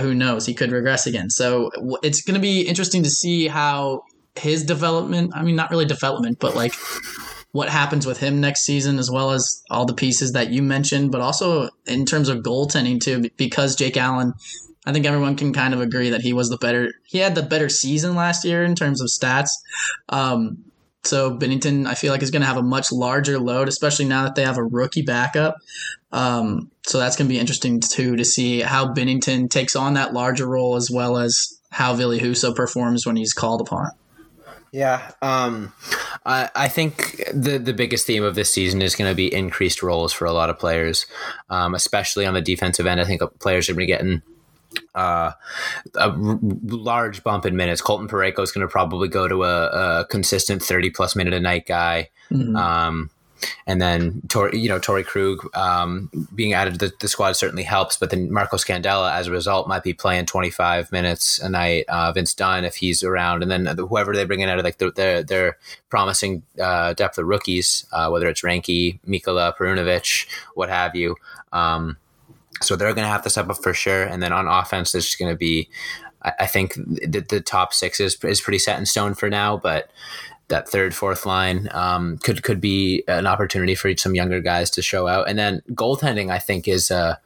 who 0.00 0.14
knows, 0.14 0.46
he 0.46 0.54
could 0.54 0.70
regress 0.70 1.06
again. 1.06 1.30
So 1.30 1.70
it's 2.02 2.22
going 2.22 2.34
to 2.34 2.40
be 2.40 2.60
interesting 2.62 3.02
to 3.02 3.10
see 3.10 3.48
how 3.48 4.04
his 4.36 4.64
development, 4.64 5.32
I 5.34 5.42
mean, 5.42 5.56
not 5.56 5.70
really 5.70 5.86
development, 5.86 6.38
but 6.38 6.54
like 6.54 6.74
what 7.52 7.68
happens 7.68 8.06
with 8.06 8.18
him 8.18 8.40
next 8.40 8.62
season, 8.62 8.98
as 8.98 9.10
well 9.10 9.32
as 9.32 9.62
all 9.70 9.84
the 9.84 9.94
pieces 9.94 10.32
that 10.32 10.50
you 10.50 10.62
mentioned, 10.62 11.10
but 11.12 11.20
also 11.20 11.68
in 11.86 12.06
terms 12.06 12.28
of 12.28 12.38
goaltending 12.38 13.00
too, 13.00 13.28
because 13.36 13.76
Jake 13.76 13.96
Allen 13.96 14.34
I 14.84 14.92
think 14.92 15.06
everyone 15.06 15.36
can 15.36 15.52
kind 15.52 15.74
of 15.74 15.80
agree 15.80 16.10
that 16.10 16.22
he 16.22 16.32
was 16.32 16.48
the 16.48 16.56
better. 16.56 16.92
He 17.04 17.18
had 17.18 17.34
the 17.34 17.42
better 17.42 17.68
season 17.68 18.16
last 18.16 18.44
year 18.44 18.64
in 18.64 18.74
terms 18.74 19.00
of 19.00 19.08
stats. 19.08 19.50
Um, 20.08 20.64
so 21.04 21.36
Binnington, 21.36 21.86
I 21.86 21.94
feel 21.94 22.12
like, 22.12 22.22
is 22.22 22.30
going 22.30 22.42
to 22.42 22.48
have 22.48 22.56
a 22.56 22.62
much 22.62 22.92
larger 22.92 23.38
load, 23.38 23.68
especially 23.68 24.04
now 24.04 24.24
that 24.24 24.34
they 24.34 24.44
have 24.44 24.58
a 24.58 24.64
rookie 24.64 25.02
backup. 25.02 25.56
Um, 26.12 26.70
so 26.86 26.98
that's 26.98 27.16
going 27.16 27.28
to 27.28 27.32
be 27.32 27.40
interesting 27.40 27.80
too 27.80 28.16
to 28.16 28.24
see 28.24 28.60
how 28.60 28.92
Binnington 28.92 29.50
takes 29.50 29.76
on 29.76 29.94
that 29.94 30.12
larger 30.12 30.46
role, 30.46 30.76
as 30.76 30.90
well 30.90 31.16
as 31.16 31.58
how 31.70 31.94
Ville 31.94 32.18
Husso 32.18 32.54
performs 32.54 33.06
when 33.06 33.16
he's 33.16 33.32
called 33.32 33.60
upon. 33.60 33.90
Yeah, 34.72 35.10
um, 35.20 35.74
I, 36.24 36.48
I 36.54 36.68
think 36.68 37.22
the 37.34 37.58
the 37.58 37.74
biggest 37.74 38.06
theme 38.06 38.24
of 38.24 38.34
this 38.34 38.50
season 38.50 38.80
is 38.80 38.94
going 38.94 39.10
to 39.10 39.14
be 39.14 39.32
increased 39.32 39.82
roles 39.82 40.14
for 40.14 40.24
a 40.24 40.32
lot 40.32 40.48
of 40.48 40.58
players, 40.58 41.04
um, 41.50 41.74
especially 41.74 42.24
on 42.24 42.32
the 42.32 42.40
defensive 42.40 42.86
end. 42.86 42.98
I 42.98 43.04
think 43.04 43.20
players 43.38 43.68
are 43.68 43.74
going 43.74 43.86
to 43.86 43.92
be 43.92 43.92
getting 43.92 44.22
uh, 44.94 45.32
a 45.94 46.10
r- 46.10 46.38
large 46.42 47.22
bump 47.22 47.46
in 47.46 47.56
minutes. 47.56 47.80
Colton 47.80 48.08
Parayko 48.08 48.40
is 48.40 48.52
going 48.52 48.66
to 48.66 48.70
probably 48.70 49.08
go 49.08 49.28
to 49.28 49.44
a, 49.44 49.66
a, 50.00 50.04
consistent 50.06 50.62
30 50.62 50.90
plus 50.90 51.16
minute 51.16 51.34
a 51.34 51.40
night 51.40 51.66
guy. 51.66 52.10
Mm-hmm. 52.30 52.56
Um, 52.56 53.10
and 53.66 53.80
then, 53.80 54.22
Tor- 54.28 54.54
you 54.54 54.68
know, 54.68 54.78
Torey 54.78 55.04
Krug 55.04 55.54
um, 55.56 56.10
being 56.34 56.52
added 56.52 56.74
to 56.74 56.86
the, 56.86 56.92
the, 57.00 57.08
squad 57.08 57.32
certainly 57.32 57.62
helps. 57.62 57.96
But 57.96 58.10
then 58.10 58.30
Marco 58.32 58.56
Scandella, 58.56 59.12
as 59.12 59.26
a 59.26 59.30
result, 59.32 59.68
might 59.68 59.82
be 59.82 59.92
playing 59.92 60.26
25 60.26 60.92
minutes 60.92 61.38
a 61.40 61.48
night. 61.48 61.84
Uh, 61.88 62.12
Vince 62.12 62.34
Dunn, 62.34 62.64
if 62.64 62.76
he's 62.76 63.02
around, 63.02 63.42
and 63.42 63.50
then 63.50 63.66
whoever 63.76 64.14
they 64.14 64.24
bring 64.24 64.40
in 64.40 64.48
out 64.48 64.58
of 64.58 64.64
like 64.64 64.78
their 64.78 65.22
their 65.22 65.58
promising 65.88 66.42
uh, 66.60 66.92
depth 66.94 67.18
of 67.18 67.26
rookies, 67.26 67.86
uh, 67.92 68.08
whether 68.10 68.28
it's 68.28 68.42
Reinke, 68.42 69.00
Mikkola, 69.06 69.56
Perunovich, 69.56 70.26
what 70.54 70.68
have 70.68 70.94
you. 70.94 71.16
Um, 71.52 71.96
so 72.62 72.76
they're 72.76 72.94
going 72.94 73.04
to 73.04 73.10
have 73.10 73.22
to 73.22 73.30
step 73.30 73.48
up 73.48 73.62
for 73.62 73.74
sure. 73.74 74.02
And 74.02 74.22
then 74.22 74.32
on 74.32 74.48
offense, 74.48 74.92
there's 74.92 75.06
just 75.06 75.18
going 75.18 75.32
to 75.32 75.38
be, 75.38 75.68
I, 76.22 76.32
I 76.40 76.46
think 76.46 76.74
the, 76.74 77.24
the, 77.28 77.40
top 77.40 77.74
six 77.74 78.00
is, 78.00 78.16
is 78.24 78.40
pretty 78.40 78.58
set 78.58 78.78
in 78.78 78.86
stone 78.86 79.14
for 79.14 79.28
now, 79.28 79.56
but 79.56 79.90
that 80.48 80.68
third, 80.68 80.94
fourth 80.94 81.24
line 81.24 81.68
um, 81.72 82.18
could 82.18 82.42
could 82.42 82.60
be 82.60 83.02
an 83.08 83.26
opportunity 83.26 83.74
for 83.74 83.96
some 83.96 84.14
younger 84.14 84.40
guys 84.40 84.70
to 84.70 84.82
show 84.82 85.08
out. 85.08 85.28
And 85.28 85.38
then 85.38 85.62
goaltending, 85.70 86.30
I 86.30 86.38
think, 86.38 86.68
is 86.68 86.90
a, 86.90 87.18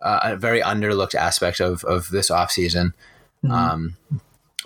a 0.00 0.36
very 0.36 0.62
underlooked 0.62 1.14
aspect 1.14 1.60
of, 1.60 1.84
of 1.84 2.10
this 2.10 2.30
offseason. 2.30 2.92
Mm-hmm. 3.44 3.50
Um, 3.52 3.96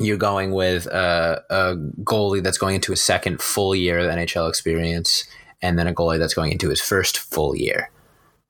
you're 0.01 0.16
going 0.16 0.53
with 0.53 0.87
a, 0.87 1.42
a, 1.51 1.75
goalie 2.05 2.42
that's 2.42 2.59
going 2.59 2.77
into 2.77 2.92
his 2.92 3.03
second 3.03 3.42
full 3.42 3.75
year 3.75 3.99
of 3.99 4.07
NHL 4.07 4.49
experience, 4.49 5.25
and 5.61 5.77
then 5.77 5.88
a 5.88 5.92
goalie 5.92 6.18
that's 6.18 6.35
going 6.35 6.53
into 6.53 6.68
his 6.68 6.81
first 6.81 7.18
full 7.18 7.57
year. 7.57 7.90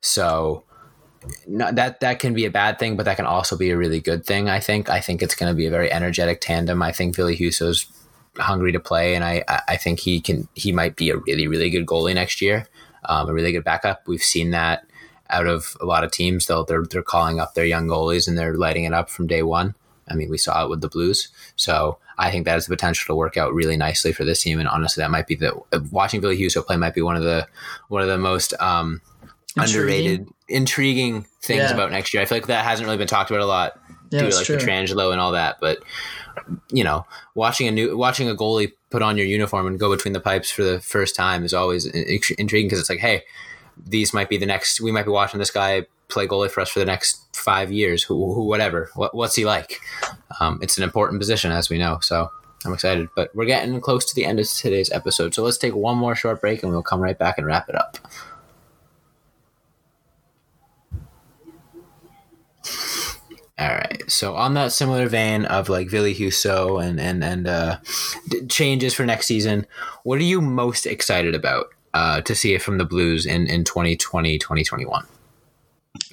So 0.03 0.65
not, 1.47 1.75
that 1.77 2.01
that 2.01 2.19
can 2.19 2.35
be 2.35 2.45
a 2.45 2.51
bad 2.51 2.79
thing, 2.79 2.97
but 2.97 3.05
that 3.05 3.17
can 3.17 3.27
also 3.27 3.57
be 3.57 3.71
a 3.71 3.77
really 3.77 4.01
good 4.01 4.25
thing. 4.25 4.49
I 4.49 4.61
think. 4.61 4.89
I 4.89 5.01
think 5.01 5.23
it's 5.23 5.35
going 5.35 5.51
to 5.51 5.57
be 5.57 5.67
a 5.67 5.71
very 5.71 5.91
energetic 5.93 6.41
tandem. 6.41 6.83
I 6.83 6.93
think 6.93 7.17
Ville 7.17 7.29
Husso's 7.29 7.87
hungry 8.37 8.73
to 8.73 8.81
play, 8.81 9.15
and 9.15 9.25
I 9.25 9.45
I 9.67 9.77
think 9.77 10.01
he 10.01 10.21
can 10.21 10.49
he 10.55 10.73
might 10.73 10.97
be 10.97 11.11
a 11.11 11.17
really 11.17 11.47
really 11.47 11.71
good 11.71 11.87
goalie 11.87 12.15
next 12.15 12.41
year, 12.41 12.67
um, 13.05 13.29
a 13.29 13.33
really 13.33 13.53
good 13.53 13.65
backup. 13.65 14.07
We've 14.07 14.23
seen 14.23 14.51
that 14.53 14.85
out 15.31 15.47
of 15.47 15.77
a 15.81 15.87
lot 15.87 16.05
of 16.05 16.11
teams. 16.11 16.47
They'll 16.47 16.65
they're 16.65 16.85
they're 16.85 17.03
calling 17.03 17.41
up 17.41 17.55
their 17.55 17.65
young 17.65 17.87
goalies 17.87 18.29
and 18.29 18.39
they're 18.39 18.55
lighting 18.55 18.85
it 18.85 18.95
up 18.95 19.11
from 19.11 19.27
day 19.27 19.43
one. 19.43 19.75
I 20.11 20.15
mean, 20.15 20.31
we 20.31 20.39
saw 20.39 20.65
it 20.65 20.71
with 20.71 20.81
the 20.81 20.89
Blues. 20.89 21.29
So 21.57 21.99
I 22.17 22.31
think 22.31 22.45
that 22.45 22.53
has 22.53 22.67
the 22.67 22.75
potential 22.75 23.13
to 23.13 23.17
work 23.17 23.37
out 23.37 23.53
really 23.53 23.77
nicely 23.77 24.13
for 24.13 24.25
this 24.25 24.43
team. 24.43 24.59
And 24.59 24.69
honestly, 24.69 25.03
that 25.03 25.11
might 25.11 25.27
be 25.27 25.35
the 25.35 25.63
watching 25.91 26.21
Ville 26.21 26.31
Husso 26.31 26.65
play 26.65 26.77
might 26.77 26.95
be 26.95 27.03
one 27.03 27.17
of 27.17 27.23
the 27.23 27.47
one 27.89 28.03
of 28.03 28.09
the 28.09 28.19
most 28.19 28.55
um, 28.61 29.01
underrated, 29.61 30.29
intriguing 30.49 31.27
things 31.43 31.63
Yeah. 31.63 31.73
about 31.75 31.91
next 31.91 32.13
year. 32.15 32.23
I 32.23 32.27
feel 32.27 32.37
like 32.39 32.47
that 32.49 32.65
hasn't 32.65 32.87
really 32.87 32.99
been 32.99 33.09
talked 33.09 33.31
about 33.31 33.43
a 33.43 33.47
lot 33.47 33.79
Yeah, 34.11 34.21
due 34.23 34.31
to 34.31 34.37
like 34.37 34.47
true. 34.47 34.57
Pietrangelo 34.57 35.13
and 35.13 35.21
all 35.21 35.33
that. 35.33 35.59
But 35.61 35.79
you 36.71 36.85
know, 36.85 37.05
watching 37.35 37.67
a 37.69 37.71
new 37.71 37.97
watching 37.97 38.29
a 38.29 38.35
goalie 38.35 38.73
put 38.91 39.03
on 39.03 39.17
your 39.17 39.27
uniform 39.27 39.67
and 39.67 39.79
go 39.79 39.91
between 39.91 40.13
the 40.13 40.21
pipes 40.21 40.51
for 40.51 40.63
the 40.63 40.81
first 40.81 41.15
time 41.17 41.45
is 41.45 41.53
always 41.53 41.85
intriguing 41.87 42.67
because 42.67 42.79
it's 42.81 42.89
like, 42.91 43.01
hey, 43.01 43.23
these 43.87 44.13
might 44.15 44.29
be 44.29 44.37
the 44.39 44.47
next. 44.47 44.81
We 44.81 44.93
might 44.93 45.05
be 45.05 45.11
watching 45.11 45.39
this 45.39 45.51
guy 45.51 45.87
play 46.09 46.27
goalie 46.27 46.51
for 46.51 46.61
us 46.63 46.71
for 46.71 46.79
the 46.79 46.87
next 46.87 47.21
five 47.37 47.71
years. 47.71 48.03
Who, 48.03 48.33
who 48.33 48.45
whatever. 48.45 48.91
What, 48.95 49.15
what's 49.15 49.35
he 49.35 49.45
like? 49.45 49.81
Um, 50.41 50.59
it's 50.63 50.79
an 50.79 50.85
important 50.85 51.21
position, 51.21 51.53
as 51.53 51.69
we 51.69 51.77
know. 51.77 51.99
So 52.01 52.31
I'm 52.65 52.73
excited. 52.73 53.09
But 53.15 53.35
we're 53.35 53.45
getting 53.45 53.79
close 53.81 54.05
to 54.07 54.15
the 54.15 54.25
end 54.25 54.41
of 54.41 54.49
today's 54.49 54.91
episode. 54.91 55.35
So 55.35 55.43
let's 55.43 55.59
take 55.59 55.75
one 55.75 55.99
more 55.99 56.15
short 56.15 56.41
break 56.41 56.63
and 56.63 56.73
we'll 56.73 56.83
come 56.83 57.01
right 57.01 57.19
back 57.19 57.37
and 57.37 57.47
wrap 57.47 57.69
it 57.69 57.75
up. 57.75 57.99
All 63.59 63.67
right. 63.69 64.03
So 64.09 64.37
on 64.37 64.55
that 64.55 64.71
similar 64.73 65.09
vein 65.09 65.45
of 65.47 65.69
like 65.69 65.89
Ville 65.89 66.15
Husso 66.15 66.83
and 66.83 67.01
and 67.01 67.25
and 67.25 67.49
uh, 67.49 67.79
d- 68.29 68.47
changes 68.47 68.95
for 68.95 69.05
next 69.05 69.27
season, 69.27 69.67
what 70.05 70.19
are 70.19 70.25
you 70.25 70.41
most 70.41 70.87
excited 70.87 71.35
about 71.35 71.67
uh, 71.93 72.21
to 72.21 72.35
see 72.37 72.55
it 72.55 72.63
from 72.63 72.79
the 72.79 72.85
Blues 72.85 73.27
in 73.27 73.47
in 73.49 73.65
2020 73.65 74.39
2021? 74.39 75.05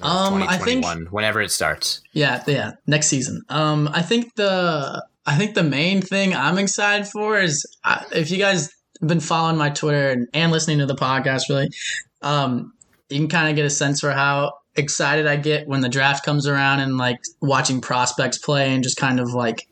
Or 0.02 0.06
Um, 0.08 0.42
I 0.42 0.58
think- 0.58 0.84
whenever 1.12 1.40
it 1.40 1.52
starts. 1.52 2.00
Yeah, 2.12 2.42
yeah. 2.48 2.72
Next 2.88 3.06
season. 3.06 3.42
Um, 3.48 3.88
I 3.92 4.02
think 4.02 4.34
the 4.34 5.04
I 5.24 5.36
think 5.36 5.54
the 5.54 5.62
main 5.62 6.02
thing 6.02 6.34
I'm 6.34 6.58
excited 6.58 7.06
for 7.06 7.38
is 7.38 7.64
uh, 7.84 8.02
if 8.12 8.30
you 8.32 8.38
guys 8.38 8.72
have 9.00 9.08
been 9.08 9.20
following 9.20 9.56
my 9.56 9.70
Twitter 9.70 10.10
and, 10.10 10.26
and 10.34 10.50
listening 10.50 10.78
to 10.78 10.86
the 10.86 10.94
podcast, 10.96 11.42
really, 11.48 11.68
um, 12.22 12.72
you 13.08 13.18
can 13.18 13.28
kind 13.28 13.48
of 13.50 13.54
get 13.56 13.64
a 13.64 13.70
sense 13.70 14.00
for 14.00 14.10
how 14.10 14.54
excited 14.76 15.26
I 15.26 15.36
get 15.36 15.66
when 15.66 15.80
the 15.80 15.88
draft 15.88 16.24
comes 16.24 16.46
around 16.46 16.80
and 16.80 16.96
like 16.96 17.18
watching 17.40 17.80
prospects 17.80 18.38
play 18.38 18.74
and 18.74 18.82
just 18.82 18.96
kind 18.96 19.20
of 19.20 19.32
like 19.32 19.66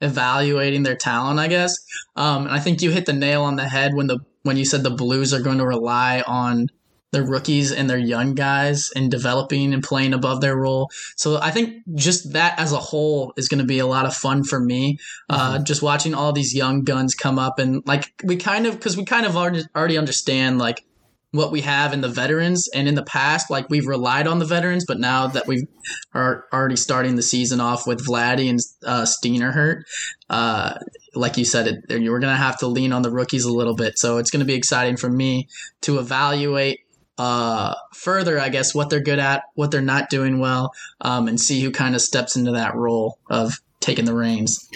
evaluating 0.00 0.82
their 0.82 0.96
talent. 0.96 1.38
I 1.38 1.48
guess. 1.48 1.76
Um, 2.16 2.46
and 2.46 2.54
I 2.54 2.60
think 2.60 2.82
you 2.82 2.90
hit 2.90 3.06
the 3.06 3.12
nail 3.12 3.42
on 3.42 3.56
the 3.56 3.68
head 3.68 3.94
when 3.94 4.06
the 4.06 4.20
when 4.42 4.56
you 4.56 4.64
said 4.64 4.82
the 4.82 4.90
Blues 4.90 5.34
are 5.34 5.40
going 5.40 5.58
to 5.58 5.66
rely 5.66 6.22
on 6.26 6.68
their 7.12 7.24
rookies 7.24 7.72
and 7.72 7.90
their 7.90 7.98
young 7.98 8.34
guys 8.34 8.90
and 8.94 9.10
developing 9.10 9.74
and 9.74 9.82
playing 9.82 10.14
above 10.14 10.40
their 10.40 10.56
role. 10.56 10.90
So 11.16 11.40
I 11.40 11.50
think 11.50 11.82
just 11.94 12.32
that 12.34 12.58
as 12.58 12.72
a 12.72 12.78
whole 12.78 13.32
is 13.36 13.48
going 13.48 13.58
to 13.58 13.66
be 13.66 13.80
a 13.80 13.86
lot 13.86 14.06
of 14.06 14.14
fun 14.14 14.44
for 14.44 14.60
me. 14.60 14.98
Uh, 15.28 15.58
just 15.58 15.82
watching 15.82 16.14
all 16.14 16.32
these 16.32 16.54
young 16.54 16.84
guns 16.84 17.14
come 17.14 17.38
up 17.38 17.58
and 17.58 17.82
like 17.86 18.12
we 18.24 18.36
kind 18.36 18.66
of 18.66 18.74
because 18.74 18.96
we 18.96 19.04
kind 19.04 19.26
of 19.26 19.36
already 19.36 19.62
already 19.74 19.98
understand 19.98 20.58
like 20.58 20.84
what 21.32 21.52
we 21.52 21.60
have 21.60 21.92
in 21.92 22.00
the 22.00 22.08
veterans 22.08 22.68
and 22.74 22.88
in 22.88 22.94
the 22.94 23.04
past 23.04 23.50
like 23.50 23.68
we've 23.70 23.86
relied 23.86 24.26
on 24.26 24.38
the 24.38 24.44
veterans 24.44 24.84
but 24.86 24.98
now 24.98 25.26
that 25.26 25.46
we 25.46 25.66
are 26.12 26.46
already 26.52 26.76
starting 26.76 27.16
the 27.16 27.22
season 27.22 27.60
off 27.60 27.86
with 27.86 28.04
Vladdy 28.04 28.50
and 28.50 28.58
uh, 28.84 29.04
Steiner 29.04 29.52
hurt 29.52 29.86
uh, 30.28 30.78
like 31.14 31.36
you 31.36 31.44
said 31.44 31.66
it 31.66 32.00
you're 32.00 32.20
going 32.20 32.32
to 32.32 32.36
have 32.36 32.58
to 32.58 32.66
lean 32.66 32.92
on 32.92 33.02
the 33.02 33.10
rookies 33.10 33.44
a 33.44 33.52
little 33.52 33.74
bit 33.74 33.98
so 33.98 34.18
it's 34.18 34.30
going 34.30 34.40
to 34.40 34.46
be 34.46 34.54
exciting 34.54 34.96
for 34.96 35.10
me 35.10 35.48
to 35.82 35.98
evaluate 35.98 36.80
uh, 37.18 37.74
further, 37.92 38.40
I 38.40 38.48
guess, 38.48 38.74
what 38.74 38.88
they're 38.88 38.98
good 38.98 39.18
at, 39.18 39.42
what 39.52 39.70
they're 39.70 39.82
not 39.82 40.08
doing 40.08 40.38
well, 40.38 40.72
um, 41.02 41.28
and 41.28 41.38
see 41.38 41.60
who 41.60 41.70
kind 41.70 41.94
of 41.94 42.00
steps 42.00 42.34
into 42.34 42.52
that 42.52 42.74
role 42.74 43.18
of 43.28 43.60
taking 43.80 44.06
the 44.06 44.14
reins. 44.14 44.70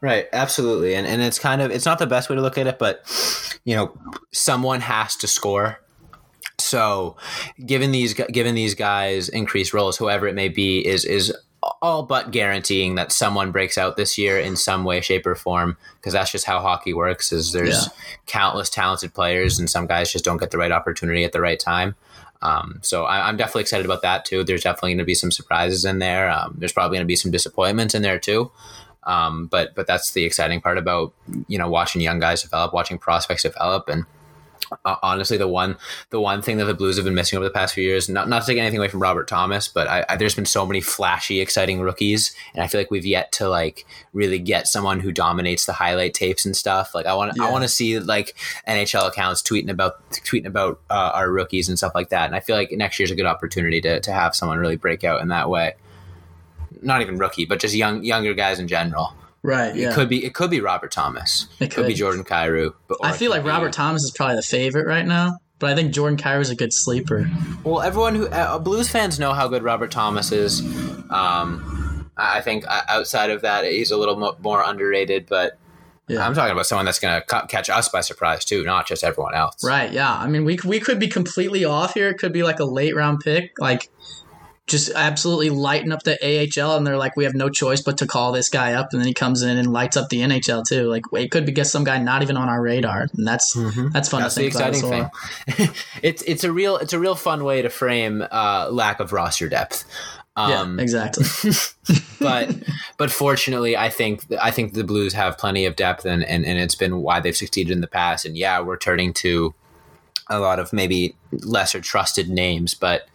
Right, 0.00 0.26
absolutely, 0.32 0.94
and 0.94 1.08
and 1.08 1.20
it's 1.20 1.40
kind 1.40 1.60
of 1.60 1.72
it's 1.72 1.84
not 1.84 1.98
the 1.98 2.06
best 2.06 2.30
way 2.30 2.36
to 2.36 2.42
look 2.42 2.56
at 2.56 2.68
it, 2.68 2.78
but 2.78 3.02
you 3.64 3.74
know, 3.74 3.98
someone 4.32 4.80
has 4.82 5.16
to 5.16 5.26
score. 5.26 5.80
So, 6.68 7.16
given 7.64 7.90
these 7.92 8.14
given 8.14 8.54
these 8.54 8.74
guys 8.74 9.28
increased 9.28 9.72
roles, 9.72 9.96
whoever 9.96 10.26
it 10.28 10.34
may 10.34 10.48
be, 10.48 10.86
is 10.86 11.04
is 11.04 11.34
all 11.82 12.02
but 12.04 12.30
guaranteeing 12.30 12.94
that 12.94 13.10
someone 13.10 13.50
breaks 13.50 13.76
out 13.76 13.96
this 13.96 14.16
year 14.16 14.38
in 14.38 14.54
some 14.56 14.84
way, 14.84 15.00
shape, 15.00 15.26
or 15.26 15.34
form. 15.34 15.76
Because 15.96 16.12
that's 16.12 16.30
just 16.30 16.44
how 16.44 16.60
hockey 16.60 16.92
works. 16.94 17.32
Is 17.32 17.52
there's 17.52 17.86
Yeah. 17.86 17.92
countless 18.26 18.70
talented 18.70 19.14
players, 19.14 19.58
and 19.58 19.68
some 19.68 19.86
guys 19.86 20.12
just 20.12 20.24
don't 20.24 20.36
get 20.38 20.50
the 20.50 20.58
right 20.58 20.72
opportunity 20.72 21.24
at 21.24 21.32
the 21.32 21.40
right 21.40 21.58
time. 21.58 21.94
Um, 22.40 22.78
so 22.82 23.04
I, 23.04 23.28
I'm 23.28 23.36
definitely 23.36 23.62
excited 23.62 23.84
about 23.84 24.02
that 24.02 24.24
too. 24.24 24.44
There's 24.44 24.62
definitely 24.62 24.90
going 24.92 24.98
to 24.98 25.04
be 25.04 25.14
some 25.14 25.32
surprises 25.32 25.84
in 25.84 25.98
there. 25.98 26.30
Um, 26.30 26.54
there's 26.56 26.72
probably 26.72 26.96
going 26.96 27.04
to 27.04 27.08
be 27.12 27.16
some 27.16 27.32
disappointments 27.32 27.94
in 27.96 28.02
there 28.02 28.20
too. 28.20 28.52
Um, 29.02 29.46
but 29.46 29.74
but 29.74 29.86
that's 29.86 30.12
the 30.12 30.24
exciting 30.24 30.60
part 30.60 30.78
about 30.78 31.12
you 31.48 31.58
know 31.58 31.68
watching 31.68 32.00
young 32.02 32.20
guys 32.20 32.42
develop, 32.42 32.72
watching 32.74 32.98
prospects 32.98 33.42
develop, 33.42 33.88
and 33.88 34.04
uh, 34.84 34.96
honestly, 35.02 35.36
the 35.36 35.48
one 35.48 35.76
the 36.10 36.20
one 36.20 36.42
thing 36.42 36.58
that 36.58 36.64
the 36.64 36.74
Blues 36.74 36.96
have 36.96 37.04
been 37.04 37.14
missing 37.14 37.36
over 37.36 37.44
the 37.44 37.52
past 37.52 37.74
few 37.74 37.84
years, 37.84 38.08
not 38.08 38.28
not 38.28 38.42
to 38.42 38.46
take 38.46 38.58
anything 38.58 38.78
away 38.78 38.88
from 38.88 39.00
Robert 39.00 39.28
Thomas, 39.28 39.68
but 39.68 39.88
I, 39.88 40.04
I, 40.08 40.16
there's 40.16 40.34
been 40.34 40.46
so 40.46 40.66
many 40.66 40.80
flashy, 40.80 41.40
exciting 41.40 41.80
rookies, 41.80 42.34
and 42.54 42.62
I 42.62 42.66
feel 42.66 42.80
like 42.80 42.90
we've 42.90 43.06
yet 43.06 43.32
to 43.32 43.48
like 43.48 43.86
really 44.12 44.38
get 44.38 44.66
someone 44.66 45.00
who 45.00 45.12
dominates 45.12 45.66
the 45.66 45.72
highlight 45.72 46.14
tapes 46.14 46.44
and 46.44 46.56
stuff. 46.56 46.94
Like 46.94 47.06
I 47.06 47.14
want 47.14 47.40
I 47.40 47.50
want 47.50 47.64
to 47.64 47.68
see 47.68 47.98
like 47.98 48.36
NHL 48.66 49.08
accounts 49.08 49.42
tweeting 49.42 49.70
about 49.70 50.08
tweeting 50.10 50.46
about 50.46 50.80
uh, 50.90 51.12
our 51.14 51.30
rookies 51.30 51.68
and 51.68 51.78
stuff 51.78 51.94
like 51.94 52.10
that, 52.10 52.26
and 52.26 52.34
I 52.34 52.40
feel 52.40 52.56
like 52.56 52.70
next 52.72 52.98
year's 52.98 53.10
a 53.10 53.16
good 53.16 53.26
opportunity 53.26 53.80
to 53.82 54.00
to 54.00 54.12
have 54.12 54.34
someone 54.34 54.58
really 54.58 54.76
break 54.76 55.04
out 55.04 55.20
in 55.20 55.28
that 55.28 55.50
way. 55.50 55.74
Not 56.82 57.02
even 57.02 57.18
rookie, 57.18 57.46
but 57.46 57.60
just 57.60 57.74
young 57.74 58.04
younger 58.04 58.34
guys 58.34 58.58
in 58.58 58.68
general. 58.68 59.14
Right. 59.42 59.76
It 59.76 59.92
could 59.94 60.08
be 60.08 60.24
it 60.24 60.34
could 60.34 60.50
be 60.50 60.60
Robert 60.60 60.90
Thomas. 60.90 61.46
It 61.60 61.70
could 61.70 61.86
be 61.86 61.92
could. 61.92 61.98
Jordan 61.98 62.24
Kyrou. 62.24 62.74
But 62.88 62.98
I 63.02 63.12
feel 63.12 63.30
like 63.30 63.42
be- 63.44 63.48
Robert 63.48 63.72
Thomas 63.72 64.02
is 64.02 64.10
probably 64.10 64.36
the 64.36 64.42
favorite 64.42 64.86
right 64.86 65.06
now, 65.06 65.38
but 65.58 65.70
I 65.70 65.74
think 65.74 65.92
Jordan 65.92 66.18
Kyrou 66.18 66.40
is 66.40 66.50
a 66.50 66.56
good 66.56 66.72
sleeper. 66.72 67.30
Well, 67.64 67.80
everyone 67.80 68.14
who 68.16 68.26
uh, 68.28 68.58
Blues 68.58 68.88
fans 68.88 69.18
know 69.18 69.32
how 69.32 69.46
good 69.48 69.62
Robert 69.62 69.90
Thomas 69.90 70.32
is. 70.32 70.60
Um, 71.10 72.10
I 72.16 72.40
think 72.40 72.64
uh, 72.68 72.82
outside 72.88 73.30
of 73.30 73.42
that, 73.42 73.64
he's 73.64 73.90
a 73.90 73.96
little 73.96 74.16
mo- 74.16 74.36
more 74.40 74.62
underrated. 74.62 75.26
But 75.28 75.58
Yeah. 76.08 76.26
I'm 76.26 76.34
talking 76.34 76.52
about 76.52 76.66
someone 76.66 76.84
that's 76.86 76.98
going 76.98 77.20
to 77.20 77.24
ca- 77.26 77.46
catch 77.46 77.70
us 77.70 77.88
by 77.88 78.00
surprise 78.00 78.44
too, 78.44 78.64
not 78.64 78.86
just 78.88 79.04
everyone 79.04 79.34
else. 79.34 79.62
Right. 79.64 79.92
Yeah. 79.92 80.12
I 80.12 80.26
mean, 80.26 80.44
we 80.44 80.58
we 80.64 80.80
could 80.80 80.98
be 80.98 81.08
completely 81.08 81.64
off 81.64 81.94
here. 81.94 82.08
It 82.08 82.18
could 82.18 82.32
be 82.32 82.42
like 82.42 82.58
a 82.58 82.64
late 82.64 82.96
round 82.96 83.20
pick, 83.20 83.52
like 83.60 83.88
just 84.68 84.90
absolutely 84.94 85.50
lighting 85.50 85.92
up 85.92 86.02
the 86.02 86.18
AHL, 86.22 86.76
and 86.76 86.86
they're 86.86 86.96
like, 86.96 87.16
we 87.16 87.24
have 87.24 87.34
no 87.34 87.48
choice 87.48 87.80
but 87.80 87.98
to 87.98 88.06
call 88.06 88.32
this 88.32 88.48
guy 88.48 88.74
up, 88.74 88.88
and 88.92 89.00
then 89.00 89.08
he 89.08 89.14
comes 89.14 89.42
in 89.42 89.56
and 89.56 89.72
lights 89.72 89.96
up 89.96 90.08
the 90.08 90.20
NHL 90.20 90.64
too. 90.66 90.84
Like 90.84 91.04
it 91.12 91.30
could 91.30 91.46
be 91.46 91.52
get 91.52 91.66
some 91.66 91.84
guy 91.84 91.98
not 91.98 92.22
even 92.22 92.36
on 92.36 92.48
our 92.48 92.60
radar, 92.60 93.08
and 93.16 93.26
that's 93.26 93.54
that's 93.92 94.08
fun 94.08 94.22
That's 94.22 94.34
to 94.34 94.40
the 94.42 94.50
think 94.50 94.54
about 94.54 94.68
exciting 94.68 94.90
well. 94.90 95.10
thing. 95.46 95.70
it's 96.02 96.22
it's 96.22 96.44
a 96.44 96.52
real 96.52 96.76
it's 96.76 96.92
a 96.92 96.98
real 96.98 97.14
fun 97.14 97.44
way 97.44 97.62
to 97.62 97.70
frame 97.70 98.24
uh, 98.30 98.68
lack 98.70 99.00
of 99.00 99.12
roster 99.12 99.48
depth. 99.48 99.84
Um, 100.36 100.78
yeah, 100.78 100.82
exactly. 100.82 101.26
but 102.20 102.54
but 102.96 103.10
fortunately, 103.10 103.76
I 103.76 103.90
think 103.90 104.24
I 104.40 104.52
think 104.52 104.74
the 104.74 104.84
Blues 104.84 105.12
have 105.14 105.36
plenty 105.36 105.64
of 105.66 105.74
depth, 105.74 106.04
and, 106.04 106.22
and 106.22 106.44
and 106.44 106.58
it's 106.58 106.76
been 106.76 106.98
why 106.98 107.20
they've 107.20 107.36
succeeded 107.36 107.72
in 107.72 107.80
the 107.80 107.88
past. 107.88 108.24
And 108.24 108.36
yeah, 108.36 108.60
we're 108.60 108.76
turning 108.76 109.12
to 109.14 109.54
a 110.28 110.38
lot 110.38 110.58
of 110.58 110.72
maybe 110.72 111.16
lesser 111.32 111.80
trusted 111.80 112.28
names, 112.28 112.74
but 112.74 113.08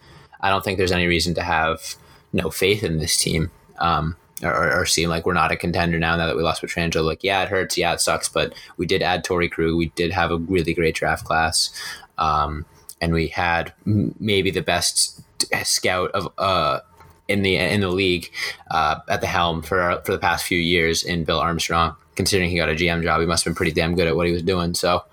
I 0.44 0.50
don't 0.50 0.62
think 0.62 0.76
there's 0.76 0.92
any 0.92 1.06
reason 1.06 1.34
to 1.36 1.42
have 1.42 1.96
no 2.34 2.50
faith 2.50 2.84
in 2.84 2.98
this 2.98 3.16
team. 3.16 3.50
Um, 3.78 4.16
or, 4.42 4.80
or 4.80 4.84
seem 4.84 5.08
like 5.08 5.24
we're 5.24 5.32
not 5.32 5.52
a 5.52 5.56
contender 5.56 5.98
now. 5.98 6.16
Now 6.16 6.26
that 6.26 6.36
we 6.36 6.42
lost 6.42 6.62
Pietrangelo, 6.62 7.02
like 7.02 7.24
yeah, 7.24 7.42
it 7.42 7.48
hurts, 7.48 7.78
yeah, 7.78 7.94
it 7.94 8.00
sucks, 8.02 8.28
but 8.28 8.52
we 8.76 8.84
did 8.84 9.02
add 9.02 9.24
Torey 9.24 9.50
Krug. 9.50 9.74
We 9.74 9.88
did 9.90 10.12
have 10.12 10.30
a 10.30 10.36
really 10.36 10.74
great 10.74 10.94
draft 10.94 11.24
class, 11.24 11.70
um, 12.18 12.66
and 13.00 13.14
we 13.14 13.28
had 13.28 13.72
maybe 13.86 14.50
the 14.50 14.60
best 14.60 15.22
scout 15.64 16.10
of 16.10 16.30
uh, 16.36 16.80
in 17.26 17.40
the 17.40 17.56
in 17.56 17.80
the 17.80 17.88
league 17.88 18.30
uh, 18.70 19.00
at 19.08 19.22
the 19.22 19.26
helm 19.26 19.62
for 19.62 20.02
for 20.04 20.12
the 20.12 20.18
past 20.18 20.44
few 20.44 20.58
years 20.58 21.02
in 21.02 21.24
Bill 21.24 21.40
Armstrong. 21.40 21.96
Considering 22.16 22.50
he 22.50 22.56
got 22.56 22.68
a 22.68 22.74
GM 22.74 23.02
job, 23.02 23.20
he 23.20 23.26
must 23.26 23.44
have 23.44 23.52
been 23.52 23.56
pretty 23.56 23.72
damn 23.72 23.94
good 23.94 24.06
at 24.06 24.14
what 24.14 24.26
he 24.26 24.32
was 24.32 24.42
doing. 24.42 24.74
So 24.74 25.04